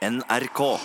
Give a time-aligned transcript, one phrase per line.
[0.00, 0.80] NRK.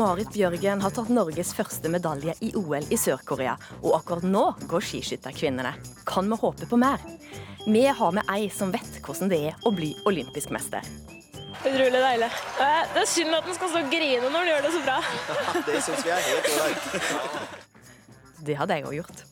[0.00, 3.52] Marit Bjørgen har tatt Norges første medalje i OL i Sør-Korea,
[3.82, 5.74] og akkurat nå går skiskytterkvinnene.
[6.08, 7.02] Kan vi håpe på mer?
[7.66, 10.86] Vi har med ei som vet hvordan det er å bli olympisk mester.
[11.60, 12.30] Utrolig deilig.
[12.56, 14.98] Det er synd at den skal stå og grine når den gjør det så bra.
[15.68, 17.64] Det syns vi er helt ålreit.
[18.48, 19.24] Det hadde jeg òg gjort.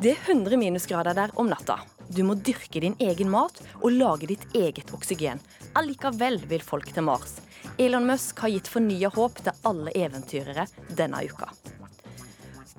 [0.00, 1.82] Det er 100 minusgrader der om natta.
[2.08, 5.44] Du må dyrke din egen mat og lage ditt eget oksygen.
[5.76, 7.42] Allikevel vil folk til Mars.
[7.78, 11.48] Elon Musk har gitt fornya håp til alle eventyrere denne uka.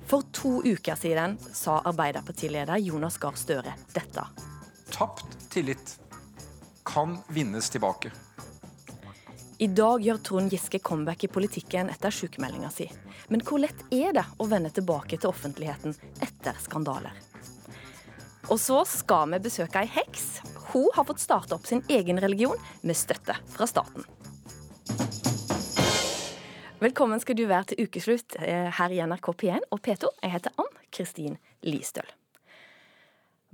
[0.06, 4.24] For to uker siden sa Arbeiderpartileder Jonas Gahr Støre dette.
[4.94, 5.98] Tapt tillit
[6.86, 8.12] kan vinnes tilbake.
[9.58, 12.88] I dag gjør Trond Giske comeback i politikken etter sykemeldinga si.
[13.28, 17.12] Men hvor lett er det å vende tilbake til offentligheten etter skandaler?
[18.46, 20.38] Og så skal vi besøke ei heks.
[20.70, 24.06] Hun har fått starte opp sin egen religion med støtte fra staten.
[26.76, 30.10] Velkommen skal du være til ukeslutt eh, her i NRK P1 og P2.
[30.20, 32.10] Jeg heter Ann Kristin Listøl.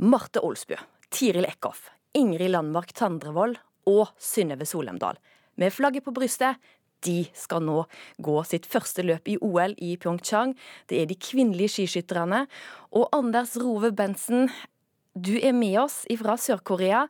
[0.03, 0.75] Marte Olsbø,
[1.15, 1.84] Tiril Eckhoff,
[2.19, 5.20] Ingrid Landmark Tandrevold og Synnøve Solemdal.
[5.55, 6.59] Med flagget på brystet.
[7.06, 7.84] De skal nå
[8.19, 10.56] gå sitt første løp i OL i Pyeongchang.
[10.91, 12.48] Det er de kvinnelige skiskytterne.
[12.91, 14.50] Og Anders Rove Bensen,
[15.15, 17.06] du er med oss fra Sør-Korea.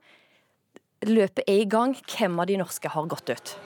[1.08, 1.96] Løpet er i gang.
[2.04, 3.56] Hvem av de norske har gått ut?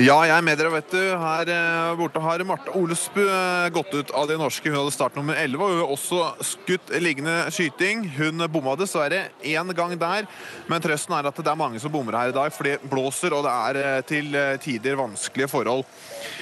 [0.00, 1.00] Ja, jeg er med dere, vet du.
[1.20, 4.70] Her eh, borte har Marte Olesbu eh, gått ut av de norske.
[4.70, 6.20] Hun hadde startnummer 11, og hun har også
[6.54, 8.06] skutt liggende skyting.
[8.16, 10.24] Hun bomma dessverre én gang der,
[10.72, 13.36] men trøsten er at det er mange som bommer her i dag, for det blåser,
[13.36, 15.84] og det er eh, til tider vanskelige forhold.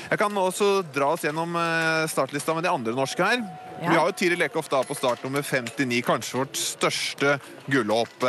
[0.07, 1.59] Jeg kan også dra oss gjennom
[2.15, 3.43] startlista med de andre norske her.
[3.78, 3.91] Ja.
[3.93, 7.37] Vi har jo Tiril Eckhoff da på start nummer 59, kanskje vårt største
[7.71, 8.25] gullhåp.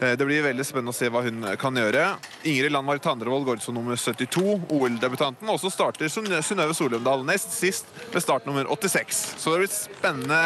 [0.00, 2.08] Det blir veldig spennende å se hva hun kan gjøre.
[2.42, 5.46] Ingrid Landmark Tandrevold går ut som nummer 72, OL-debutanten.
[5.46, 9.20] Og så starter Synnøve Solumdal nest sist med start nummer 86.
[9.38, 10.40] Så det blir spennende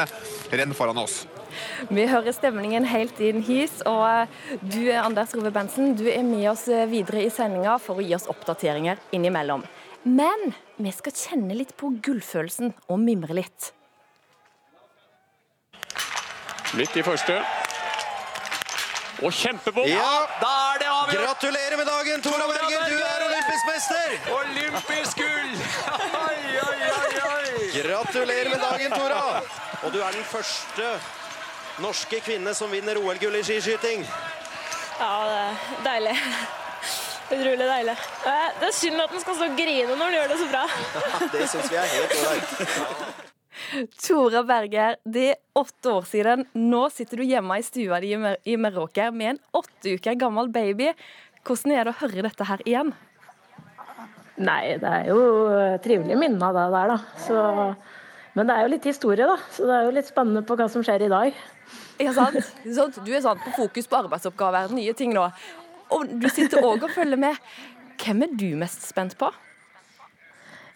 [0.53, 1.23] renn foran oss.
[1.89, 4.27] Vi hører stemningen helt inn his, og
[4.61, 8.29] du Anders Rove Bensen, du er med oss videre i sendinga for å gi oss
[8.29, 9.65] oppdateringer innimellom.
[10.05, 13.71] Men vi skal kjenne litt på gullfølelsen og mimre litt.
[16.75, 17.35] Midt i første.
[19.23, 19.87] Og kjempebom!
[19.87, 21.27] Ja, da er det avgjort!
[21.27, 22.89] Gratulerer med dagen, Tora Berger!
[22.91, 24.17] Du er olympisk mester!
[24.39, 25.53] Olympisk gull!
[26.27, 27.69] Oi, oi, oi, oi!
[27.77, 29.21] Gratulerer med dagen, Tora!
[29.85, 30.89] Og du er den første
[31.85, 34.03] norske kvinne som vinner OL-gull i skiskyting.
[34.99, 36.17] Ja, det er deilig.
[37.29, 37.95] Utrolig deilig.
[38.25, 40.65] Det er synd at den skal stå og grine når den gjør det så bra.
[41.39, 43.31] Det syns vi er helt ålreit.
[44.01, 46.45] Tora Berger, det er åtte år siden.
[46.59, 50.93] Nå sitter du hjemme i stua di i Meråker med en åtte uker gammel baby.
[51.45, 52.95] Hvordan er det å høre dette her igjen?
[54.35, 55.19] Nei, det er jo
[55.85, 56.97] trivelige minner av det der, da.
[57.23, 57.43] Så,
[58.35, 59.37] men det er jo litt historie, da.
[59.55, 61.45] Så det er jo litt spennende på hva som skjer i dag.
[62.03, 62.51] Ja, sant.
[62.65, 65.29] Du er sånn på fokus på arbeidsoppgaver, nye ting nå.
[65.95, 67.39] Og du sitter òg og følger med.
[68.03, 69.31] Hvem er du mest spent på?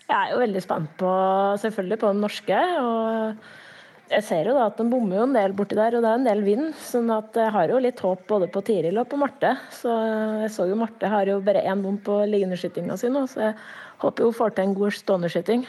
[0.09, 1.09] Jeg er jo veldig spent på
[1.61, 2.61] selvfølgelig på den norske.
[2.81, 6.09] og Jeg ser jo da at den bommer jo en del borti der, og det
[6.09, 6.71] er en del vind.
[6.81, 9.53] sånn at jeg har jo litt håp både på Tiril og på Marte.
[9.69, 9.93] Så
[10.47, 13.61] jeg så jo Marte har jo bare én bom på liggendeskytinga si nå, så jeg
[14.01, 15.69] håper hun får til en god ståendeskyting.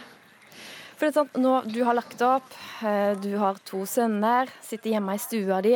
[0.96, 2.48] For det er sant, nå, Du har lagt opp,
[2.84, 5.76] eh, du har to sønner, sitter hjemme i stua di.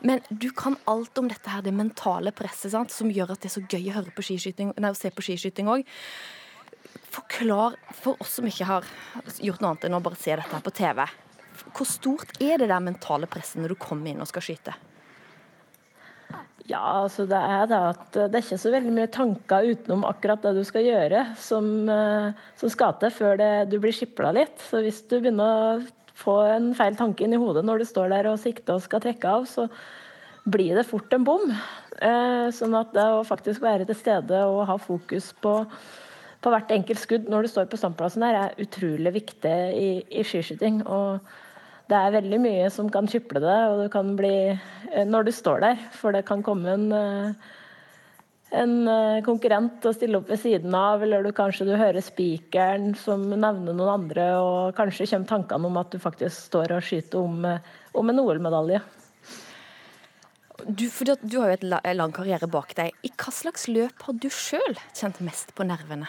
[0.00, 3.50] Men du kan alt om dette her, det mentale presset sant, som gjør at det
[3.50, 5.84] er så gøy å, høre på skiskyting, nei, å se på skiskyting òg.
[7.12, 8.90] Forklar for oss som ikke har
[9.42, 11.04] gjort noe annet enn å bare se dette her på TV.
[11.72, 14.76] Hvor stort er det der mentale presset når du kommer inn og skal skyte?
[16.66, 20.42] Ja, altså det er da at det er ikke så veldig mye tanker utenom akkurat
[20.42, 24.58] det du skal gjøre, som, eh, som skal til før det, du blir skipla litt.
[24.66, 28.10] Så hvis du begynner å få en feil tanke inn i hodet når du står
[28.10, 29.68] der og sikter og skal trekke av, så
[30.46, 31.46] blir det fort en bom.
[32.02, 35.60] Eh, sånn at det å faktisk være til stede og ha fokus på
[36.44, 40.24] på hvert enkelt skudd når du står på standplassen der, er utrolig viktig i, i
[40.26, 40.82] skiskyting.
[40.86, 41.20] Og
[41.90, 45.32] det er veldig mye som kan kyple det, og du kan bli eh, når du
[45.34, 45.86] står der.
[45.94, 47.54] For det kan komme en, eh,
[48.58, 52.92] en eh, konkurrent å stille opp ved siden av, eller du kanskje du hører spikeren
[52.98, 57.22] som nevner noen andre, og kanskje kommer tankene om at du faktisk står og skyter
[57.22, 57.48] om,
[57.94, 58.82] om en OL-medalje.
[60.66, 62.94] Du, du har jo et la, lang karriere bak deg.
[63.06, 66.08] I hva slags løp har du sjøl kjent mest på nervene?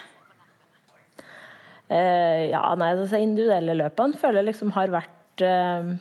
[1.88, 5.96] Eh, ja, nei, altså individuelle løpene føler jeg liksom har vært eh,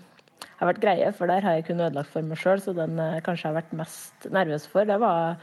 [0.58, 3.20] har vært greie, for der har jeg kun ødelagt for meg sjøl, så den eh,
[3.26, 4.88] kanskje har vært mest nervøs for.
[4.90, 5.38] Det var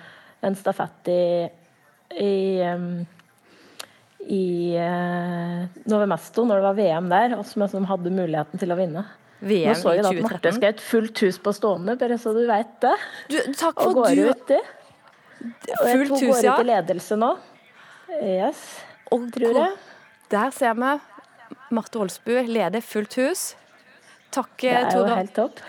[0.44, 1.24] en stafett i,
[2.20, 2.34] i,
[4.28, 4.44] i
[4.76, 8.76] uh, Nove Mesto, når det var VM der, og som, som hadde muligheten til å
[8.76, 9.06] vinne.
[9.44, 12.42] VM Nå så jeg da at Marte skjøt fullt hus på stående, bare så du
[12.50, 12.92] veit det.
[13.32, 14.26] Du, takk for og går du...
[14.28, 14.60] ut i.
[15.44, 17.32] Og jeg tror hun går ut i ledelse nå.
[18.20, 18.68] Yes,
[19.12, 19.74] og tror jeg.
[20.34, 20.94] Der ser vi
[21.74, 23.42] Marte Olsbu leder fullt hus.
[24.34, 24.80] Takk, Tora.
[24.82, 25.60] Det er jo helt topp.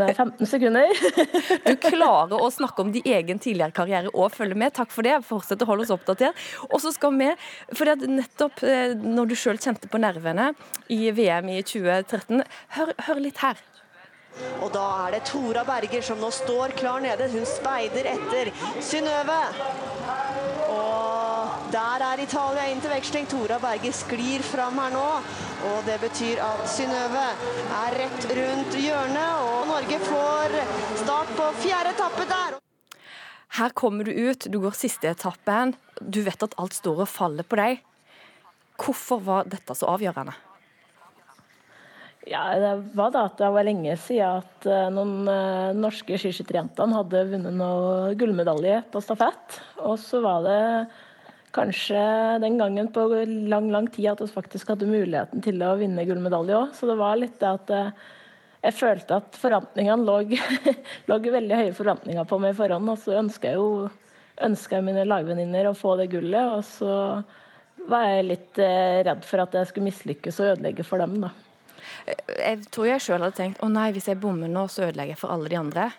[0.00, 0.92] Med 15 sekunder.
[1.66, 4.72] du klarer å snakke om din egen tidligere karriere og følge med.
[4.78, 5.18] Takk for det.
[5.28, 6.38] Fortsett å holde oss oppdatert.
[6.70, 7.28] Og så skal vi,
[7.74, 10.54] for det nettopp eh, når du sjøl kjente på nervene
[10.88, 12.40] i VM i 2013,
[12.78, 13.60] hør, hør litt her.
[14.64, 17.28] Og da er det Tora Berger som nå står klar nede.
[17.34, 19.42] Hun speider etter Synnøve.
[21.72, 23.24] Der er Italia inn til veksling.
[23.30, 25.04] Tora Berge sklir fram her nå.
[25.70, 27.22] Og det betyr at Synnøve
[27.78, 30.56] er rett rundt hjørnet, og Norge får
[31.00, 32.58] start på fjerde etappe der.
[33.56, 35.72] Her kommer du ut, du går siste etappen.
[35.96, 37.80] Du vet at alt står og faller på deg.
[38.82, 40.34] Hvorfor var dette så avgjørende?
[42.28, 47.00] Ja, Det var da at det var lenge siden at eh, noen uh, norske skiskytterjentene
[47.00, 49.58] hadde vunnet noe gullmedalje på stafett.
[49.80, 50.60] Og så var det
[51.52, 52.00] kanskje
[52.42, 53.04] den gangen på
[53.50, 56.74] lang lang tid at vi faktisk hadde muligheten til å vinne gullmedalje òg.
[56.76, 57.92] Så det var litt det at eh,
[58.62, 60.16] jeg følte at forventningene lå,
[61.10, 62.92] lå veldig høye forventninger på meg i forhånd.
[62.94, 63.90] Og så ønska jeg jo
[64.42, 66.56] ønska mine lagvenninner å få det gullet.
[66.56, 66.94] Og så
[67.90, 71.32] var jeg litt eh, redd for at jeg skulle mislykkes og ødelegge for dem, da.
[72.06, 75.20] Jeg tror jeg sjøl hadde tenkt å nei, hvis jeg bommer nå, så ødelegger jeg
[75.20, 75.90] for alle de andre.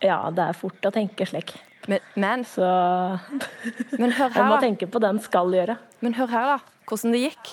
[0.00, 1.54] Ja, det er fort å tenke slik.
[1.88, 2.66] Men, men, så
[3.98, 5.76] men hør her, Jeg må tenke på det en skal gjøre.
[6.04, 6.78] Men hør her, da.
[6.88, 7.52] Hvordan det gikk.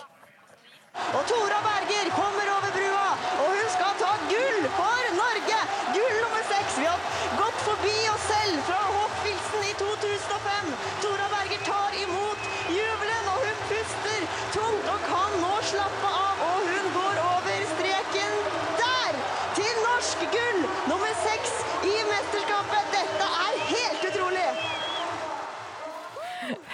[0.97, 3.09] Og Tora Berger kommer over brua,
[3.43, 5.59] og hun skal ta gull for Norge!
[5.93, 6.79] Gull nummer seks.
[6.81, 7.03] Vi har
[7.37, 10.71] gått forbi oss selv fra Hoffilsen i 2005.
[11.03, 16.41] Tora Berger tar imot jubelen, og hun puster tungt og kan nå slappe av.
[16.49, 18.41] Og hun går over streken
[18.81, 19.21] der!
[19.59, 20.59] Til norsk gull
[20.89, 21.53] nummer seks
[21.85, 22.89] i mesterskapet.
[22.97, 24.49] Dette er helt utrolig!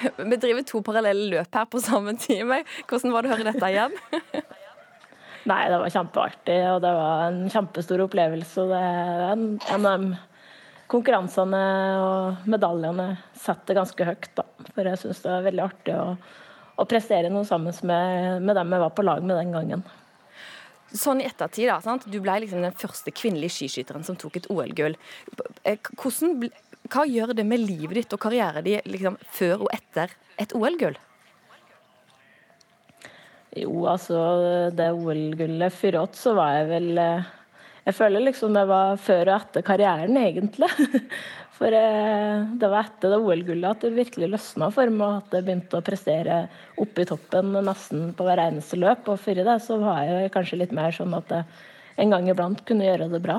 [0.31, 2.61] Vi driver to parallelle løp her på samme time.
[2.89, 3.97] Hvordan var det å høre dette igjen?
[5.49, 8.63] Nei, det var kjempeartig, og det var en kjempestor opplevelse.
[8.69, 10.21] Det er en, en av de
[10.93, 11.63] konkurransene
[12.03, 13.09] og medaljene
[13.39, 14.45] setter ganske høyt, da.
[14.69, 16.05] For jeg syns det er veldig artig å,
[16.79, 19.83] å prestere noe sammen med, med, dem jeg var på lag med den gangen.
[20.93, 22.05] Sånn i ettertid, da, sant?
[22.07, 24.95] Du ble liksom den første kvinnelige skiskytteren som tok et OL-gull.
[25.65, 26.45] Hvordan
[26.93, 30.97] hva gjør det med livet ditt og karrieren din liksom, før og etter et OL-gull?
[33.53, 34.19] Jo, altså
[34.73, 37.31] det OL-gullet fyråt, så var jeg vel eh,
[37.83, 40.69] Jeg føler liksom det var før og etter karrieren, egentlig.
[41.57, 45.37] For eh, det var etter det OL-gullet at det virkelig løsna for meg, og at
[45.37, 46.39] jeg begynte å prestere
[46.81, 49.05] oppe i toppen nesten på hver eneste løp.
[49.13, 51.45] Og før det så var jeg kanskje litt mer sånn at jeg
[52.01, 53.37] en gang iblant kunne gjøre det bra.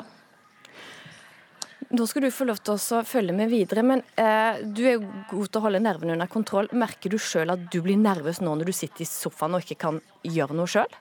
[1.91, 5.49] Nå skal du få lov til å følge med videre, men eh, du er god
[5.51, 6.69] til å holde nervene under kontroll.
[6.73, 9.81] Merker du sjøl at du blir nervøs nå når du sitter i sofaen og ikke
[9.85, 10.97] kan gjøre noe sjøl?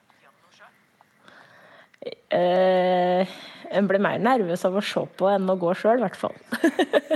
[2.33, 3.35] Eh,
[3.73, 6.35] en blir mer nervøs av å se på enn å gå sjøl, i hvert fall.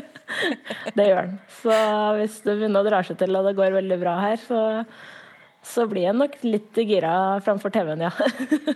[0.97, 1.37] det gjør en.
[1.59, 1.75] Så
[2.21, 4.61] hvis det begynner å dra seg til og det går veldig bra her, så
[5.67, 7.11] så blir jeg nok litt gira
[7.43, 8.11] framfor TV-en, ja.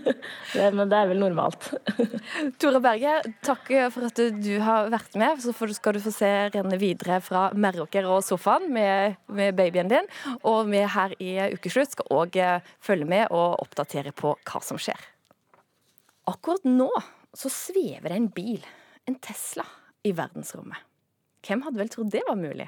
[0.76, 1.70] Men det er vel normalt.
[2.62, 5.40] Tore Berge, takk for at du har vært med.
[5.44, 10.12] Så skal du få se renne videre fra Meråker og sofaen med, med, babyen din.
[10.48, 12.38] Og vi her i Ukeslutt skal òg
[12.84, 15.00] følge med og oppdatere på hva som skjer.
[16.30, 16.92] Akkurat nå
[17.34, 18.62] så svever det en bil,
[19.08, 19.66] en Tesla,
[20.04, 20.80] i verdensrommet.
[21.46, 22.68] Hvem hadde vel trodd det var mulig?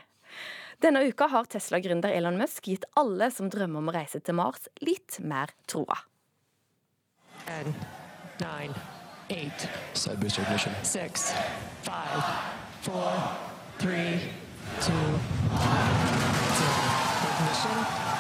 [0.84, 4.66] Denne uka har Tesla-gründer Elon Musk gitt alle som drømmer om å reise til Mars,
[4.84, 5.96] litt mer troa.
[7.46, 7.72] Ten,
[8.42, 8.76] nine,
[9.32, 9.64] eight.
[9.96, 11.32] Six,
[11.88, 12.24] five,
[12.84, 13.16] four,
[13.80, 14.20] three,
[14.84, 15.06] two,
[17.32, 18.13] ignition.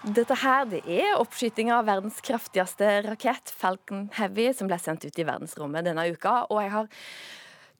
[0.00, 5.18] Dette her det er oppskytinga av verdens kraftigste rakett, Falcon Heavy, som ble sendt ut
[5.20, 6.46] i verdensrommet denne uka.
[6.48, 6.88] Og jeg har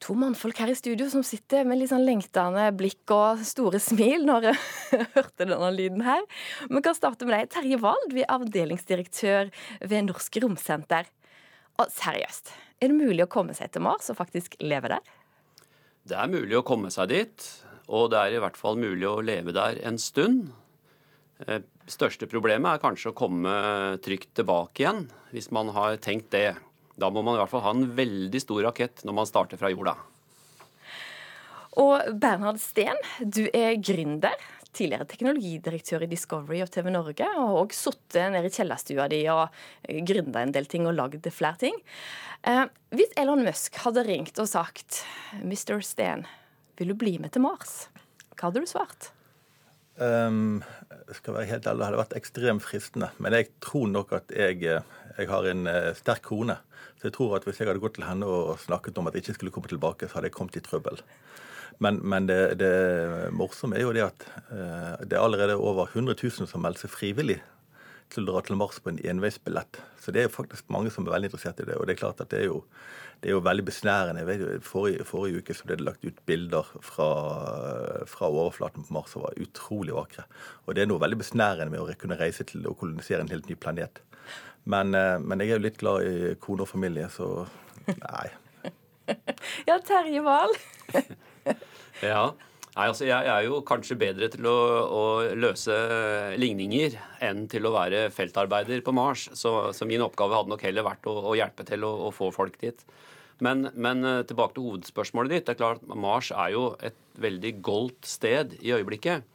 [0.05, 4.29] to mannfolk her i studio som sitter med litt sånn lengtende blikk og store smil
[4.29, 4.61] når jeg
[5.17, 6.21] hørte denne lyden her.
[6.69, 9.49] Vi kan starte med deg, Terje Wald, vi er avdelingsdirektør
[9.81, 11.09] ved Norsk Romsenter.
[11.81, 12.53] Og seriøst,
[12.85, 15.12] er det mulig å komme seg til Mars og faktisk leve der?
[16.05, 17.53] Det er mulig å komme seg dit,
[17.89, 20.50] og det er i hvert fall mulig å leve der en stund.
[21.47, 23.52] Eh, største problemet er kanskje å komme
[24.04, 26.54] trygt tilbake igjen, hvis man har tenkt det.
[27.00, 29.70] Da må man i hvert fall ha en veldig stor rakett når man starter fra
[29.73, 29.97] jorda.
[31.80, 34.35] Og Bernhard Steen, du er gründer.
[34.70, 37.26] Tidligere teknologidirektør i Discovery og TV Norge.
[37.42, 39.54] Og har sittet nede i kjellerstua di og
[40.06, 41.78] gründa en del ting og lagd flere ting.
[42.47, 45.02] Eh, hvis Elon Musk hadde ringt og sagt
[45.42, 45.80] Mr.
[45.87, 46.26] Steen,
[46.78, 47.88] vil du bli med til Mars?
[48.37, 49.11] Hva hadde du svart?
[50.00, 50.62] Um,
[51.12, 53.11] skal være helt ærlig, Det hadde vært ekstremt fristende.
[53.19, 56.57] Men jeg tror nok at jeg, jeg har en uh, sterk kone.
[57.00, 59.25] Så jeg tror at hvis jeg hadde gått til henne og snakket om at jeg
[59.25, 61.00] ikke skulle komme tilbake, så hadde jeg kommet i trøbbel.
[61.80, 62.73] Men, men det, det,
[63.33, 66.92] morsomme er jo det at uh, det er allerede over 100 000 som melder seg
[66.92, 67.40] frivillig
[68.12, 69.81] til å dra til Mars på en enveisbillett.
[70.00, 71.76] Så det er jo faktisk mange som er veldig interessert i det.
[71.79, 72.61] Og det er klart at det er jo,
[73.23, 74.37] det er jo veldig besnærende.
[74.67, 77.09] Forrige, forrige, uke så ble det lagt ut bilder fra,
[78.11, 80.26] fra, overflaten på Mars som var utrolig vakre.
[80.67, 83.50] Og det er noe veldig besnærende med å kunne reise til å kolonisere en helt
[83.50, 84.02] ny planet.
[84.71, 87.47] Men, eh, men jeg er jo litt glad i kone og familie, så
[87.88, 88.29] nei.
[89.69, 90.55] ja, Terje Wahl.
[92.12, 92.31] ja.
[92.77, 94.59] Nei, altså Jeg er jo kanskje bedre til å,
[94.95, 95.03] å,
[95.35, 95.75] løse
[96.39, 96.95] ligninger
[97.27, 99.27] enn til å være feltarbeider på Mars.
[99.35, 102.31] Så, så min oppgave hadde nok heller vært å, å hjelpe til å, å, få
[102.35, 102.85] folk dit.
[103.43, 105.47] Men, men, eh, tilbake til hovedspørsmålet ditt.
[105.49, 109.27] det er klart Mars er jo et veldig goldt sted i øyeblikket.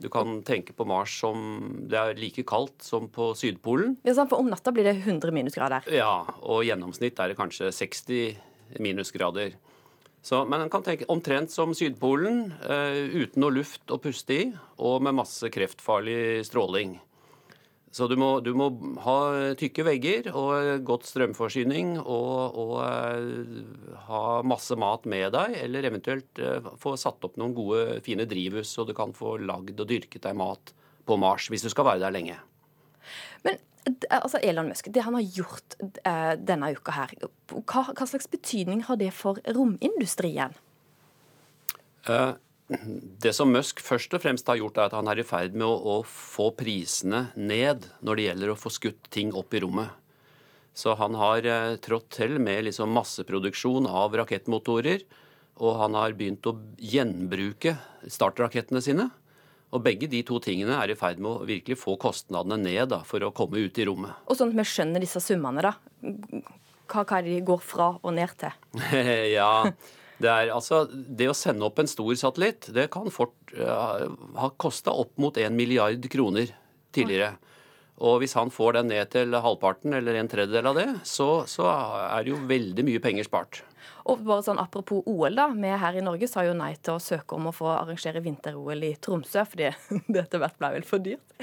[0.00, 1.42] Du kan tenke på Mars som
[1.90, 3.98] Det er like kaldt som på Sydpolen.
[4.08, 5.84] Ja, for Om natta blir det 100 minusgrader.
[5.92, 9.58] Ja, og i gjennomsnitt er det kanskje 60 minusgrader.
[10.22, 14.42] Så, men en kan tenke omtrent som Sydpolen, uh, uten noe luft å puste i,
[14.76, 16.98] og med masse kreftfarlig stråling.
[17.90, 18.68] Så du må, du må
[19.02, 19.16] ha
[19.58, 26.44] tykke vegger og godt strømforsyning og, og uh, ha masse mat med deg, eller eventuelt
[26.44, 30.28] uh, få satt opp noen gode, fine drivhus, så du kan få lagd og dyrket
[30.28, 30.76] deg mat
[31.08, 32.38] på Mars hvis du skal være der lenge.
[33.46, 33.58] Men
[34.10, 37.14] altså Elon Musk, det han har gjort uh, denne uka her,
[37.52, 40.54] hva, hva, slags betydning har det for romindustrien?
[42.08, 42.36] Uh,
[43.20, 45.66] det som Musk først og fremst har gjort, er at han er i ferd med
[45.66, 49.96] å, å, få prisene ned når det gjelder å få skutt ting opp i rommet.
[50.76, 55.02] Så han har eh, trådt til med liksom masseproduksjon av rakettmotorer.
[55.60, 57.74] Og han har begynt å gjenbruke
[58.08, 59.08] startrakettene sine.
[59.70, 63.04] Og begge de to tingene er i ferd med å virkelig få kostnadene ned da,
[63.06, 64.24] for å komme ut i rommet.
[64.26, 65.76] Og sånn at vi skjønner disse summene, da.
[66.90, 68.56] Hva, hva de går fra og ned til?
[69.36, 69.52] ja,
[70.20, 74.10] det er altså Det å sende opp en stor satellitt, det kan fort uh,
[74.40, 76.50] ha kosta opp mot en milliard kroner
[76.90, 77.36] tidligere.
[78.00, 81.68] Og hvis han får den ned til halvparten eller en tredjedel av det, så, så
[81.70, 83.60] er det jo veldig mye penger spart.
[84.08, 85.48] Og bare sånn Apropos OL, da.
[85.52, 88.86] Vi her i Norge sa jo nei til å søke om å få arrangere vinter-OL
[88.86, 89.70] i Tromsø, fordi
[90.12, 91.36] det etter hvert ble vel for dyrt.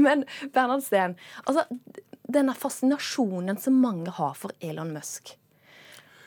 [0.00, 1.66] Men Bernhard Steen, altså,
[2.32, 5.34] denne fascinasjonen som mange har for Elon Musk,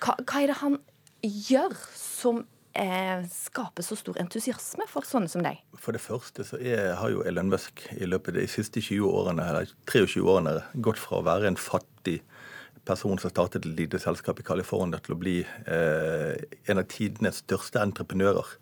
[0.03, 0.81] hva, hva er det han
[1.25, 2.43] gjør som
[2.75, 5.61] skape skaper så stor entusiasme for sånne som deg?
[5.79, 9.05] For det første så er, har jo Elon Musk i løpet av de siste 20
[9.07, 12.19] årene, eller 23 årene gått fra å være en fattig
[12.85, 16.35] person som startet et lite selskap i California, til å bli eh,
[16.69, 18.55] en av tidenes største entreprenører.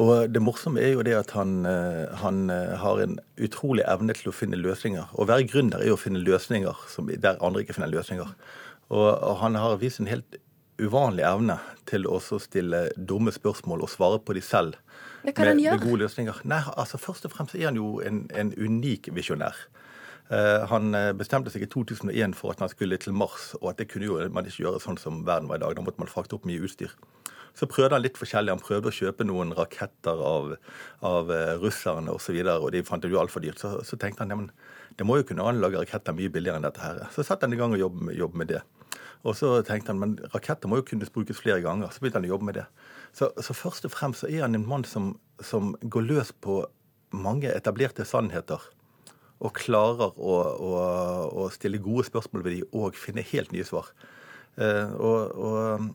[0.00, 4.14] Og Det morsomme er jo det at han, eh, han, eh, har en utrolig evne
[4.16, 5.12] til å finne løsninger.
[5.12, 8.32] Å være gründer er jo å finne løsninger som, der andre ikke finner løsninger.
[8.90, 10.38] Og, og han har vist en helt
[10.80, 14.74] uvanlig evne til å stille dumme spørsmål og svare på de selv.
[15.22, 16.40] med, med gode løsninger.
[16.44, 19.54] Nei, altså Først og fremst er han jo en, en unik visjonær.
[20.32, 23.82] Eh, han eh, bestemte seg i 2001 for at man skulle til Mars, og at
[23.82, 25.74] det kunne jo man ikke gjøre sånn som verden var i dag.
[25.76, 26.94] Da måtte man frakte opp mye utstyr.
[27.52, 28.54] Så prøvde han litt forskjellig.
[28.54, 30.54] Han prøvde å kjøpe noen raketter av,
[31.04, 33.60] av uh, russerne osv., og, så videre, og de fant det jo altfor dyrt.
[33.60, 36.80] Så, så, tenkte han at det må jo kunne anlage raketter mye billigere enn dette
[36.80, 37.02] her.
[37.12, 38.62] Så satte han i gang og jobbet med, med det.
[39.28, 41.92] Og så tenkte han men raketter må jo kunne brukes flere ganger.
[41.92, 42.68] Så begynte han å jobbe med det.
[43.12, 45.12] Så, så først og fremst så er han en mann som,
[45.44, 46.62] som går løs på
[47.12, 48.64] mange etablerte sannheter
[49.42, 50.72] og klarer å, å,
[51.42, 53.90] å stille gode spørsmål ved de og finne helt nye svar.
[54.60, 55.86] Eh, og, og,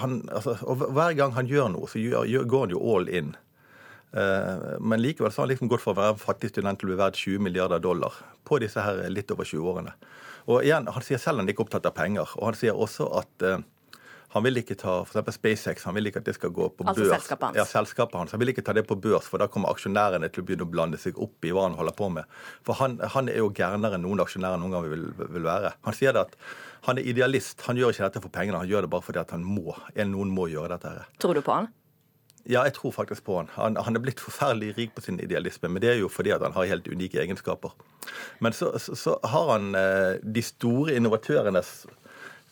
[0.00, 3.34] han, altså, og, hver gang han gjør noe, så gjør, går han jo all in.
[4.14, 6.90] Eh, Men likevel så har han liksom gått fra å være en fattig student til
[6.90, 9.94] å bli verdt 20 milliarder dollar på disse her litt over 20 årene.
[10.50, 12.28] Og igjen, Han sier selv han er ikke opptatt av penger.
[12.36, 13.62] Og han sier også at eh,
[14.34, 17.04] han vil ikke ta for SpaceX han vil ikke at det skal gå på Altså
[17.04, 17.12] børs.
[17.22, 17.56] selskapet hans.
[17.60, 18.32] Ja, selskapet hans.
[18.34, 20.70] Han vil ikke ta det på børs, for da kommer aksjonærene til å begynne å
[20.74, 22.24] blande seg opp i hva han holder på med.
[22.66, 25.06] For han, han er jo gærnere enn noen aksjonærer noen gang vil,
[25.38, 25.72] vil være.
[25.86, 26.36] Han sier det at
[26.88, 27.62] han er idealist.
[27.68, 29.72] Han gjør ikke dette for pengene, han gjør det bare fordi at han må.
[29.94, 30.90] En- Noen må gjøre dette.
[30.98, 31.06] her.
[31.22, 31.70] Tror du på han?
[32.46, 33.46] Ja, jeg tror faktisk på han.
[33.54, 33.76] han.
[33.86, 36.52] Han er blitt forferdelig rik på sin idealisme, men det er jo fordi at han
[36.52, 37.72] har helt unike egenskaper.
[38.44, 41.86] Men så, så, så har han eh, de store innovatørenes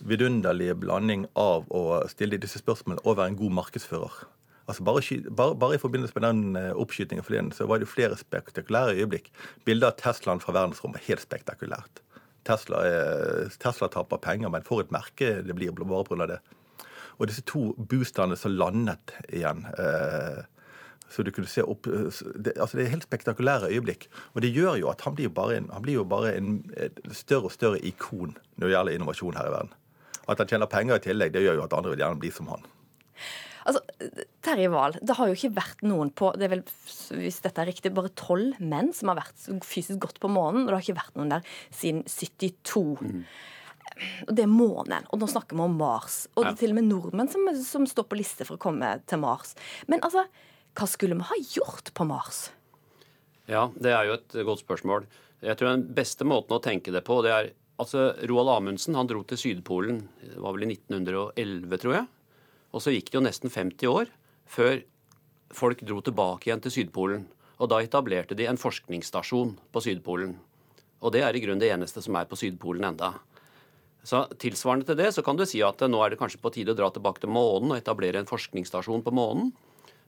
[0.09, 4.23] vidunderlige blanding av å stille disse spørsmålene og være en god markedsfører.
[4.71, 8.17] Altså bare, bare, bare i forbindelse med den eh, oppskytingen forleden så var det flere
[8.19, 9.33] spektakulære øyeblikk.
[9.67, 12.03] Bildet av Teslaen fra verdensrommet er helt spektakulært.
[12.47, 16.27] Tesla, er, Tesla taper penger, men for et merke det blir bare pga.
[16.27, 16.41] det.
[17.19, 20.43] Og disse to boosterne som landet igjen eh,
[21.13, 24.09] så du kunne se opp, det, altså det er helt spektakulære øyeblikk.
[24.33, 26.63] Og det gjør jo at han blir bare en, han blir jo bare en
[27.13, 29.75] større og større ikon når det gjelder innovasjon her i verden.
[30.31, 32.51] At han tjener penger i tillegg, det gjør jo at andre vil gjerne bli som
[32.53, 32.67] han.
[33.63, 33.83] Altså,
[34.43, 36.63] Terje Wahl, det har jo ikke vært noen på det er vel,
[37.15, 40.65] hvis dette er riktig, bare tolv menn som har vært fysisk godt på månen.
[40.65, 42.83] Og det har ikke vært noen der siden 72.
[44.27, 45.07] Og det er månen.
[45.15, 46.25] Og nå snakker vi om Mars.
[46.35, 48.97] Og det er til og med nordmenn som, som står på liste for å komme
[49.07, 49.55] til Mars.
[49.91, 50.27] Men altså,
[50.79, 52.49] hva skulle vi ha gjort på Mars?
[53.51, 55.07] Ja, det er jo et godt spørsmål.
[55.43, 57.51] Jeg tror den beste måten å tenke det på, det er
[57.83, 62.09] Altså, Roald Amundsen han dro til Sydpolen det var vel i 1911, tror jeg.
[62.73, 64.13] Og så gikk det jo nesten 50 år
[64.53, 64.83] før
[65.53, 67.27] folk dro tilbake igjen til Sydpolen.
[67.63, 70.37] Og da etablerte de en forskningsstasjon på Sydpolen.
[71.03, 73.13] Og det er i grunnen det eneste som er på Sydpolen enda.
[74.07, 76.75] Så Tilsvarende til det så kan du si at nå er det kanskje på tide
[76.75, 79.53] å dra tilbake til månen og etablere en forskningsstasjon på månen.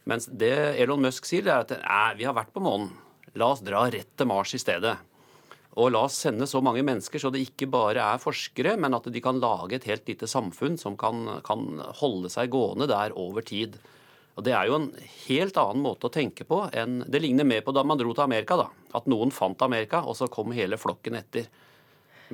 [0.09, 2.90] Mens det Elon Musk sier, er at vi har vært på månen.
[3.38, 4.97] La oss dra rett til Mars i stedet.
[5.75, 9.09] Og la oss sende så mange mennesker så det ikke bare er forskere, men at
[9.11, 13.43] de kan lage et helt lite samfunn som kan, kan holde seg gående der over
[13.47, 13.81] tid.
[14.35, 14.88] Og Det er jo en
[15.26, 18.26] helt annen måte å tenke på enn Det ligner mer på da man dro til
[18.26, 18.57] Amerika.
[18.59, 18.69] da.
[18.95, 21.47] At noen fant Amerika, og så kom hele flokken etter.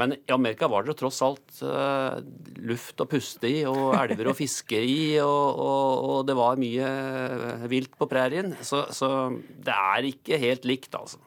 [0.00, 2.20] Men i Amerika var det jo tross alt uh,
[2.62, 6.86] luft å puste i, og elver å fiske i, og, og, og det var mye
[6.86, 8.54] eh, vilt på prærien.
[8.64, 11.20] Så, så det er ikke helt likt, altså.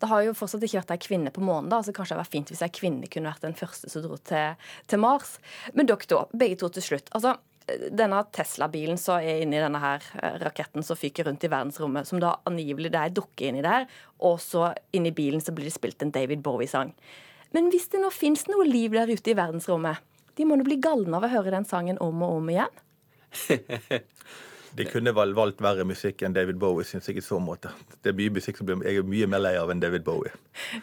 [0.00, 2.26] Det har jo fortsatt ikke vært ei kvinne på månen, da, så kanskje det hadde
[2.26, 5.36] vært fint hvis ei kvinne kunne vært den første som dro til, til Mars.
[5.72, 7.12] Men dere to, begge to til slutt.
[7.16, 12.06] altså denne Tesla-bilen som er inni denne her eh, raketten som fyker rundt i verdensrommet,
[12.06, 13.88] som da angivelig det er ei dukke inni der,
[14.22, 16.92] og så inni bilen så blir det spilt en David Bowie-sang.
[17.56, 20.02] Men hvis det nå fins noe liv der ute i verdensrommet,
[20.36, 22.82] de må nå bli galne av å høre den sangen om og om igjen?
[24.76, 27.70] De kunne vel valgt verre musikk enn David Bowie, syns jeg i så måte.
[28.04, 30.32] Det er mye musikk som jeg er mye mer lei av enn David Bowie.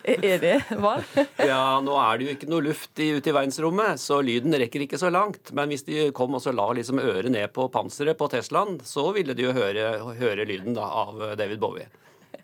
[0.01, 0.95] Er det hva?
[1.51, 5.01] Ja, nå er det jo ikke noe luft ute i verdensrommet, så lyden rekker ikke
[5.01, 5.53] så langt.
[5.53, 9.11] Men hvis de kom og så la liksom øret ned på panseret på Teslaen, så
[9.15, 11.89] ville de jo høre, høre lyden da, av David Bowie.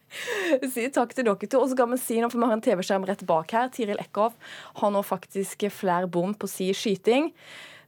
[0.73, 1.61] Si takk til dere to.
[1.61, 3.69] Og så kan vi si noe, for vi har en TV-skjerm rett bak her.
[3.73, 4.37] Tiril Eckhoff
[4.81, 7.33] har nå faktisk flere bom på si skyting.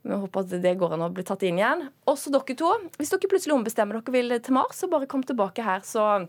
[0.02, 1.86] Vi håper at det går an å bli tatt inn igjen.
[2.10, 2.72] Også dere to.
[2.98, 6.26] Hvis dere plutselig ombestemmer dere vil til Mars, så bare kom tilbake her, så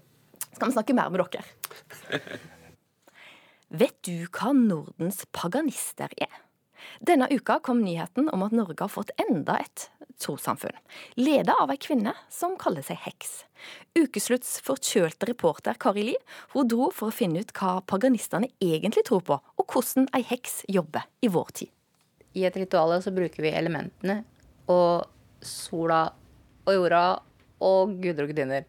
[0.53, 1.45] skal vi snakke mer med dere.
[3.83, 6.43] Vet du hva Nordens paganister er?
[7.01, 9.87] Denne uka kom nyheten om at Norge har fått enda et
[10.23, 10.77] trossamfunn,
[11.19, 13.43] ledet av ei kvinne som kaller seg heks.
[13.99, 16.17] Ukeslutts forkjølte reporter Kari Li
[16.53, 20.63] hun dro for å finne ut hva paganistene egentlig tror på, og hvordan ei heks
[20.71, 21.73] jobber i vår tid.
[22.35, 24.23] I et ritual så bruker vi elementene
[24.73, 25.09] og
[25.45, 26.07] sola
[26.63, 27.03] og jorda
[27.63, 28.67] og guder og gudinner.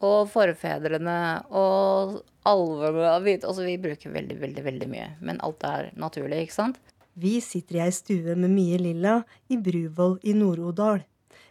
[0.00, 1.18] Og forfedrene
[1.52, 3.48] og alvene og hvite.
[3.48, 5.08] Altså vi bruker veldig, veldig, veldig mye.
[5.20, 6.80] Men alt er naturlig, ikke sant?
[7.20, 9.20] Vi sitter i ei stue med mye lilla
[9.52, 11.02] i Bruvoll i Nord-Odal.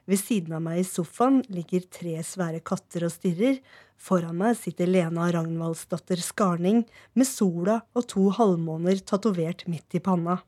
[0.10, 3.60] Ved siden av meg i sofaen ligger tre svære katter og stirrer.
[4.00, 10.40] Foran meg sitter Lena Ragnvaldsdatter Skarning med sola og to halvmåner tatovert midt i panna.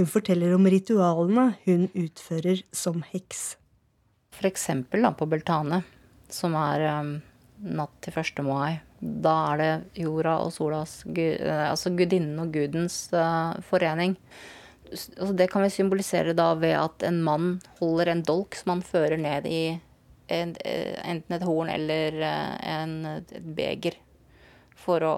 [0.00, 3.58] Hun forteller om ritualene hun utfører som heks.
[4.48, 5.82] Eksempel på Beltane,
[6.32, 7.10] som er um,
[7.76, 8.40] natt til 1.
[8.46, 8.78] mai.
[8.96, 14.16] Da er det jorda og solas eh, Altså gudinnen og gudens uh, forening.
[14.88, 18.84] Altså det kan vi symbolisere da ved at en mann holder en dolk som han
[18.94, 19.62] fører ned i
[20.32, 24.00] en, eh, enten et horn eller en, et beger.
[24.80, 25.14] For å